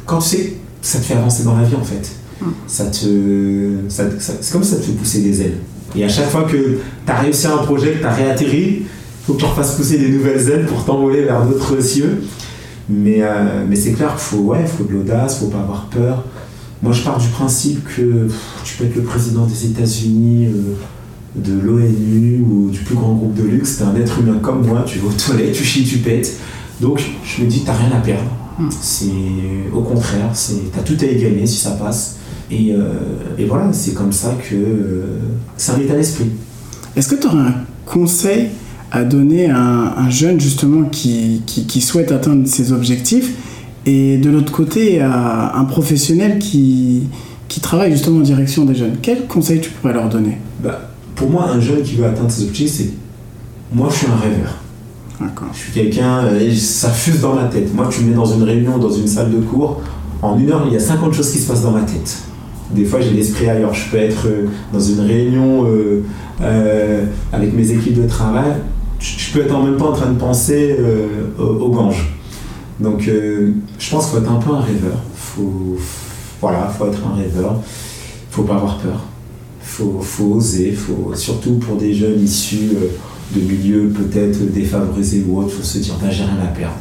Quand 0.04 0.18
tu 0.18 0.28
sais, 0.28 0.56
ça 0.82 0.98
te 0.98 1.04
fait 1.04 1.14
avancer 1.14 1.44
dans 1.44 1.56
la 1.56 1.64
vie 1.64 1.76
en 1.76 1.82
fait. 1.82 2.10
Mm. 2.42 2.46
Ça 2.66 2.86
te, 2.86 3.70
c'est 3.88 4.52
comme 4.52 4.62
ça 4.62 4.76
te 4.76 4.82
fait 4.82 4.92
pousser 4.92 5.22
des 5.22 5.40
ailes. 5.40 5.58
Et 5.96 6.04
à 6.04 6.08
chaque 6.08 6.28
fois 6.28 6.44
que 6.44 6.56
tu 6.56 7.12
as 7.12 7.20
réussi 7.20 7.46
un 7.46 7.58
projet, 7.58 7.92
que 7.92 7.98
tu 7.98 8.06
as 8.06 8.12
réatterri, 8.12 8.82
il 8.82 8.86
faut 9.26 9.34
que 9.34 9.38
tu 9.38 9.44
refasses 9.44 9.76
pousser 9.76 9.98
des 9.98 10.08
nouvelles 10.08 10.48
ailes 10.50 10.66
pour 10.66 10.84
t'envoler 10.84 11.22
vers 11.22 11.44
d'autres 11.46 11.80
cieux. 11.82 12.22
Mais, 12.88 13.18
euh, 13.22 13.64
mais 13.68 13.76
c'est 13.76 13.92
clair 13.92 14.10
qu'il 14.10 14.20
faut, 14.20 14.38
ouais, 14.38 14.66
faut 14.66 14.84
de 14.84 14.92
l'audace, 14.92 15.38
faut 15.38 15.46
pas 15.46 15.60
avoir 15.60 15.86
peur. 15.86 16.24
Moi, 16.82 16.92
je 16.92 17.02
pars 17.02 17.18
du 17.18 17.28
principe 17.28 17.82
que 17.84 18.28
tu 18.64 18.76
peux 18.76 18.84
être 18.84 18.96
le 18.96 19.02
président 19.02 19.46
des 19.46 19.66
États-Unis, 19.66 20.46
euh, 20.46 20.74
de 21.34 21.58
l'ONU 21.58 22.44
ou 22.48 22.70
du 22.70 22.80
plus 22.80 22.94
grand 22.94 23.14
groupe 23.14 23.34
de 23.34 23.42
luxe. 23.42 23.78
T'es 23.78 23.84
un 23.84 23.96
être 23.96 24.18
humain 24.18 24.38
comme 24.42 24.66
moi, 24.66 24.84
tu 24.86 24.98
vas 24.98 25.08
aux 25.08 25.12
toilettes, 25.12 25.52
tu 25.52 25.64
chies, 25.64 25.84
tu 25.84 25.98
pètes. 25.98 26.34
Donc, 26.80 27.02
je 27.24 27.42
me 27.42 27.48
dis, 27.48 27.62
t'as 27.64 27.72
rien 27.72 27.90
à 27.92 28.00
perdre. 28.00 28.30
Hmm. 28.58 28.68
C'est 28.70 29.06
au 29.72 29.80
contraire, 29.80 30.30
t'as 30.74 30.82
tout 30.82 30.96
à 31.00 31.06
y 31.06 31.20
gagner 31.20 31.46
si 31.46 31.56
ça 31.56 31.72
passe. 31.72 32.18
Et, 32.50 32.74
euh, 32.74 32.92
et 33.38 33.44
voilà, 33.46 33.72
c'est 33.72 33.94
comme 33.94 34.12
ça 34.12 34.34
que 34.48 34.56
ça 35.56 35.74
ça 35.74 35.92
à 35.92 35.96
l'esprit. 35.96 36.30
Est-ce 36.96 37.08
que 37.08 37.14
tu 37.14 37.26
aurais 37.26 37.38
un 37.38 37.54
conseil 37.86 38.48
à 38.92 39.02
donner 39.02 39.50
à 39.50 39.58
un, 39.58 40.10
jeune 40.10 40.40
justement 40.40 40.84
qui, 40.84 41.42
qui, 41.46 41.80
souhaite 41.80 42.12
atteindre 42.12 42.46
ses 42.46 42.72
objectifs 42.72 43.32
et 43.86 44.18
de 44.18 44.30
l'autre 44.30 44.52
côté 44.52 45.00
à 45.00 45.56
un 45.56 45.64
professionnel 45.64 46.38
qui, 46.38 47.08
qui 47.48 47.60
travaille 47.60 47.90
justement 47.90 48.18
en 48.18 48.22
direction 48.22 48.64
des 48.64 48.74
jeunes? 48.74 48.96
Quel 49.02 49.26
conseil 49.26 49.60
tu 49.60 49.70
pourrais 49.70 49.94
leur 49.94 50.08
donner? 50.08 50.38
Bah, 50.62 50.90
Pour 51.16 51.28
moi, 51.28 51.50
un 51.50 51.60
jeune 51.60 51.82
qui 51.82 51.96
veut 51.96 52.06
atteindre 52.06 52.30
ses 52.30 52.42
objectifs, 52.42 52.70
c'est 52.70 52.90
moi 53.72 53.88
je 53.90 53.96
suis 53.96 54.06
un 54.06 54.16
rêveur. 54.16 54.60
Je 55.52 55.58
suis 55.58 55.72
quelqu'un, 55.72 56.24
euh, 56.24 56.54
ça 56.54 56.90
fuse 56.90 57.20
dans 57.20 57.34
ma 57.34 57.44
tête. 57.44 57.74
Moi, 57.74 57.88
tu 57.90 58.02
me 58.02 58.10
mets 58.10 58.16
dans 58.16 58.24
une 58.24 58.42
réunion, 58.42 58.78
dans 58.78 58.90
une 58.90 59.06
salle 59.06 59.30
de 59.30 59.38
cours, 59.38 59.80
en 60.22 60.38
une 60.38 60.50
heure, 60.50 60.64
il 60.66 60.72
y 60.72 60.76
a 60.76 60.80
50 60.80 61.12
choses 61.12 61.30
qui 61.30 61.38
se 61.38 61.48
passent 61.48 61.62
dans 61.62 61.70
ma 61.70 61.82
tête. 61.82 62.18
Des 62.74 62.84
fois, 62.84 63.00
j'ai 63.00 63.10
l'esprit 63.10 63.48
ailleurs. 63.48 63.74
Je 63.74 63.90
peux 63.90 63.96
être 63.96 64.26
euh, 64.26 64.46
dans 64.72 64.80
une 64.80 65.00
réunion 65.00 65.66
euh, 66.42 67.04
avec 67.32 67.54
mes 67.54 67.70
équipes 67.70 68.02
de 68.02 68.08
travail. 68.08 68.52
Je 68.98 69.32
peux 69.32 69.40
être 69.40 69.54
en 69.54 69.62
même 69.62 69.76
temps 69.76 69.90
en 69.90 69.92
train 69.92 70.10
de 70.10 70.18
penser 70.18 70.76
au, 71.38 71.68
Gange. 71.68 72.08
Donc, 72.80 73.02
je 73.02 73.90
pense 73.90 74.06
qu'il 74.06 74.18
faut 74.18 74.24
être 74.24 74.32
un 74.32 74.36
peu 74.36 74.50
un 74.50 74.60
rêveur. 74.60 74.98
Faut, 75.14 75.76
voilà, 76.40 76.68
faut 76.68 76.86
être 76.86 77.00
un 77.06 77.16
rêveur. 77.16 77.56
Faut 78.30 78.44
pas 78.44 78.54
avoir 78.54 78.78
peur. 78.78 79.04
Faut, 79.60 79.98
faut 80.00 80.36
oser. 80.36 80.72
Faut, 80.72 81.12
surtout 81.14 81.54
pour 81.54 81.76
des 81.76 81.92
jeunes 81.92 82.22
issus 82.22 82.70
de 83.34 83.40
milieux 83.40 83.88
peut-être 83.88 84.52
défavorisés 84.52 85.24
ou 85.28 85.38
autres, 85.38 85.50
faut 85.50 85.62
se 85.62 85.78
dire, 85.78 85.94
bah, 86.00 86.10
j'ai 86.10 86.24
rien 86.24 86.38
à 86.42 86.48
perdre. 86.48 86.76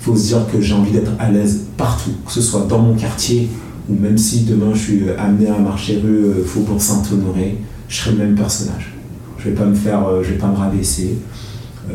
Faut 0.00 0.16
se 0.16 0.28
dire 0.28 0.46
que 0.50 0.60
j'ai 0.60 0.74
envie 0.74 0.92
d'être 0.92 1.12
à 1.18 1.30
l'aise 1.30 1.64
partout, 1.76 2.12
que 2.24 2.32
ce 2.32 2.40
soit 2.40 2.66
dans 2.68 2.78
mon 2.78 2.94
quartier 2.94 3.48
ou 3.88 3.94
même 3.94 4.18
si 4.18 4.42
demain 4.42 4.72
je 4.74 4.78
suis 4.78 5.02
amené 5.18 5.48
à 5.48 5.58
marcher 5.58 5.98
rue 5.98 6.24
euh, 6.24 6.44
Faubourg 6.44 6.80
Saint-Honoré, 6.80 7.58
je 7.88 7.96
serai 7.96 8.12
le 8.12 8.18
même 8.18 8.34
personnage. 8.34 8.94
Je 9.38 9.44
vais 9.48 9.54
pas 9.54 9.64
me 9.64 9.74
faire, 9.74 10.06
euh, 10.06 10.22
je 10.22 10.30
vais 10.30 10.38
pas 10.38 10.48
me 10.48 10.56
rabaisser. 10.56 11.18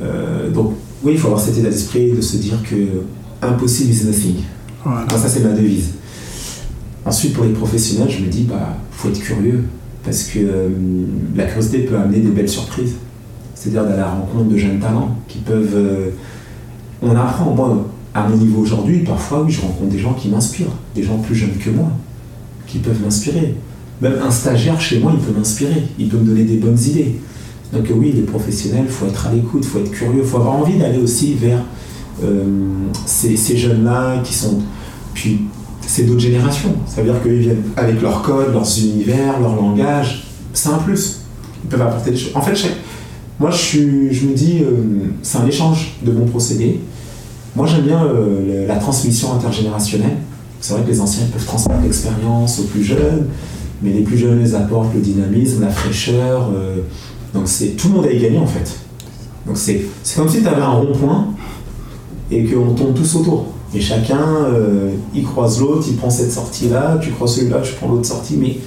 Euh, 0.02 0.50
donc 0.50 0.74
oui, 1.04 1.14
il 1.14 1.18
faut 1.20 1.28
avoir 1.28 1.42
cet 1.42 1.58
état 1.58 1.70
d'esprit 1.70 2.12
de 2.12 2.22
se 2.22 2.38
dire 2.38 2.58
que 2.64 2.76
impossible 3.42 3.92
is 3.92 4.06
nothing. 4.06 4.36
ça 5.10 5.30
c'est 5.30 5.42
ma 5.42 5.52
devise. 5.52 5.92
Ensuite 7.06 7.34
pour 7.34 7.44
les 7.44 7.52
professionnels, 7.52 8.10
je 8.10 8.24
me 8.24 8.30
dis 8.30 8.44
bah 8.44 8.78
faut 8.92 9.10
être 9.10 9.20
curieux 9.20 9.66
parce 10.04 10.24
que 10.24 10.40
la 11.36 11.46
curiosité 11.46 11.80
peut 11.80 11.98
amener 11.98 12.20
des 12.20 12.30
belles 12.30 12.50
surprises 12.50 12.94
c'est-à-dire 13.64 13.84
d'aller 13.84 14.02
à 14.02 14.06
la 14.06 14.12
rencontre 14.12 14.50
de 14.50 14.58
jeunes 14.58 14.80
talents 14.80 15.16
qui 15.28 15.40
peuvent. 15.40 15.74
Euh, 15.74 16.10
on 17.02 17.16
apprend, 17.16 17.54
moi, 17.54 17.88
à 18.14 18.28
mon 18.28 18.38
niveau 18.38 18.62
aujourd'hui, 18.62 19.00
parfois, 19.00 19.42
oui, 19.42 19.52
je 19.52 19.62
rencontre 19.62 19.90
des 19.90 20.00
gens 20.00 20.14
qui 20.14 20.30
m'inspirent, 20.30 20.76
des 20.96 21.04
gens 21.04 21.18
plus 21.18 21.36
jeunes 21.36 21.58
que 21.58 21.70
moi, 21.70 21.90
qui 22.68 22.80
peuvent 22.80 23.02
m'inspirer. 23.02 23.56
Même 24.02 24.16
un 24.24 24.32
stagiaire 24.32 24.80
chez 24.80 25.00
moi, 25.00 25.14
il 25.16 25.20
peut 25.20 25.38
m'inspirer, 25.38 25.84
il 25.98 26.10
peut 26.10 26.18
me 26.18 26.26
donner 26.26 26.44
des 26.44 26.58
bonnes 26.58 26.80
idées. 26.80 27.20
Donc 27.72 27.92
oui, 27.96 28.12
les 28.16 28.22
professionnels, 28.22 28.86
il 28.86 28.92
faut 28.92 29.08
être 29.08 29.28
à 29.28 29.34
l'écoute, 29.34 29.64
il 29.64 29.70
faut 29.70 29.80
être 29.80 29.92
curieux, 29.92 30.22
il 30.22 30.28
faut 30.28 30.38
avoir 30.38 30.56
envie 30.56 30.78
d'aller 30.78 31.00
aussi 31.00 31.34
vers 31.34 31.62
euh, 32.24 32.44
ces, 33.06 33.58
jeunes-là 33.58 34.20
qui 34.24 34.34
sont... 34.34 34.60
Puis 35.16 35.42
c'est 35.82 36.04
d'autres 36.04 36.22
générations, 36.22 36.76
ça 36.86 37.02
veut 37.02 37.12
dire 37.12 37.22
qu'ils 37.22 37.40
viennent 37.40 37.64
avec 37.76 38.02
leur 38.02 38.22
code, 38.22 38.54
leurs 38.54 38.80
univers, 38.80 39.40
leur 39.40 39.56
langage, 39.56 40.28
c'est 40.54 40.70
un 40.70 40.78
plus. 40.78 41.22
Ils 41.64 41.70
peuvent 41.70 41.82
apporter 41.82 42.12
des 42.12 42.18
choses. 42.18 42.36
En 42.36 42.42
fait, 42.42 42.56
moi, 43.40 43.50
je, 43.50 43.80
me 43.80 44.34
dis, 44.34 44.60
euh, 44.62 45.10
c'est 45.24 45.40
un 45.40 45.48
échange 45.48 45.96
de 46.04 46.12
bons 46.12 46.28
procédés. 46.28 46.80
Moi, 47.56 47.68
j'aime 47.68 47.82
bien 47.82 48.04
euh, 48.04 48.68
la 48.68 48.78
transmission 48.78 49.34
intergénérationnelle. 49.34 50.18
C'est 50.60 50.74
vrai 50.74 50.84
que 50.84 50.90
les 50.90 51.00
anciens 51.00 51.26
peuvent 51.32 51.46
transmettre 51.46 51.82
l'expérience 51.84 52.60
aux 52.60 52.64
plus 52.64 52.84
jeunes, 52.84 53.28
mais 53.82 53.92
les 53.92 54.02
plus 54.02 54.18
jeunes 54.18 54.40
les 54.40 54.56
apportent 54.56 54.94
le 54.96 55.02
dynamisme, 55.02 55.62
la 55.62 55.70
fraîcheur. 55.70 56.50
Euh, 56.56 56.78
donc, 57.34 57.44
c'est 57.46 57.76
tout 57.76 57.90
le 57.90 57.96
monde 57.96 58.06
a 58.06 58.14
gagné 58.14 58.40
en 58.40 58.48
fait. 58.48 58.80
Donc, 59.46 59.58
c'est 59.58 59.86
comme 60.16 60.30
si 60.30 60.42
tu 60.42 60.48
avais 60.48 60.62
un 60.62 60.72
rond-point 60.72 61.28
et 62.32 62.46
qu'on 62.46 62.74
tombe 62.74 62.96
tous 62.96 63.16
autour. 63.18 63.48
Et 63.76 63.82
chacun, 63.82 64.20
il 65.16 65.24
croise 65.24 65.60
l'autre, 65.60 65.88
il 65.90 65.96
prend 65.96 66.10
cette 66.10 66.32
sortie-là, 66.32 67.00
tu 67.02 67.10
croises 67.10 67.36
celui-là, 67.36 67.60
tu 67.64 67.74
prends 67.74 67.90
l'autre 67.90 68.06
sortie, 68.06 68.38
mais 68.40 68.58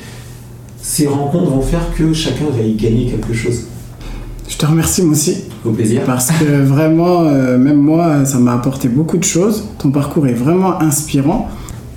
ces 0.83 1.07
rencontres 1.07 1.51
vont 1.51 1.62
faire 1.62 1.94
que 1.96 2.12
chacun 2.12 2.46
va 2.51 2.62
y 2.62 2.75
gagner 2.75 3.07
quelque 3.07 3.33
chose. 3.33 3.66
Je 4.57 4.61
te 4.62 4.71
remercie 4.71 5.03
moi 5.03 5.12
aussi. 5.12 5.37
Au 5.66 5.71
plaisir. 5.71 6.01
Parce 6.07 6.31
que 6.31 6.62
vraiment, 6.64 7.25
euh, 7.25 7.59
même 7.59 7.77
moi, 7.77 8.25
ça 8.25 8.38
m'a 8.38 8.55
apporté 8.55 8.88
beaucoup 8.88 9.19
de 9.19 9.25
choses. 9.25 9.69
Ton 9.79 9.90
parcours 9.90 10.27
est 10.27 10.33
vraiment 10.33 10.81
inspirant. 10.81 11.51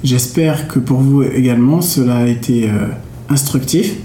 J'espère 0.04 0.68
que 0.68 0.78
pour 0.78 1.00
vous 1.00 1.24
également, 1.24 1.80
cela 1.80 2.18
a 2.18 2.28
été 2.28 2.66
euh, 2.66 2.88
instructif. 3.30 3.96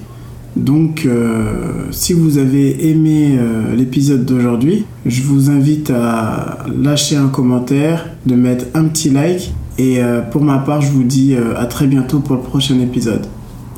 Donc, 0.55 1.05
euh, 1.05 1.87
si 1.91 2.13
vous 2.13 2.39
avez 2.39 2.91
aimé 2.91 3.37
l'épisode 3.77 4.25
d'aujourd'hui, 4.25 4.85
je 5.05 5.23
vous 5.23 5.51
invite 5.51 5.91
à 5.91 6.59
lâcher 6.81 7.17
un 7.17 7.27
commentaire, 7.27 8.07
de 8.25 8.37
mettre 8.37 8.67
un 8.75 8.85
petit 8.85 9.11
like. 9.11 9.53
Et 9.79 9.99
pour 10.31 10.43
ma 10.43 10.59
part, 10.59 10.81
je 10.81 10.93
vous 10.93 11.03
dis 11.03 11.35
à 11.57 11.67
très 11.67 11.89
bientôt 11.89 12.21
pour 12.21 12.37
le 12.37 12.43
prochain 12.43 12.79
épisode. 12.79 13.27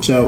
Ciao 0.01 0.27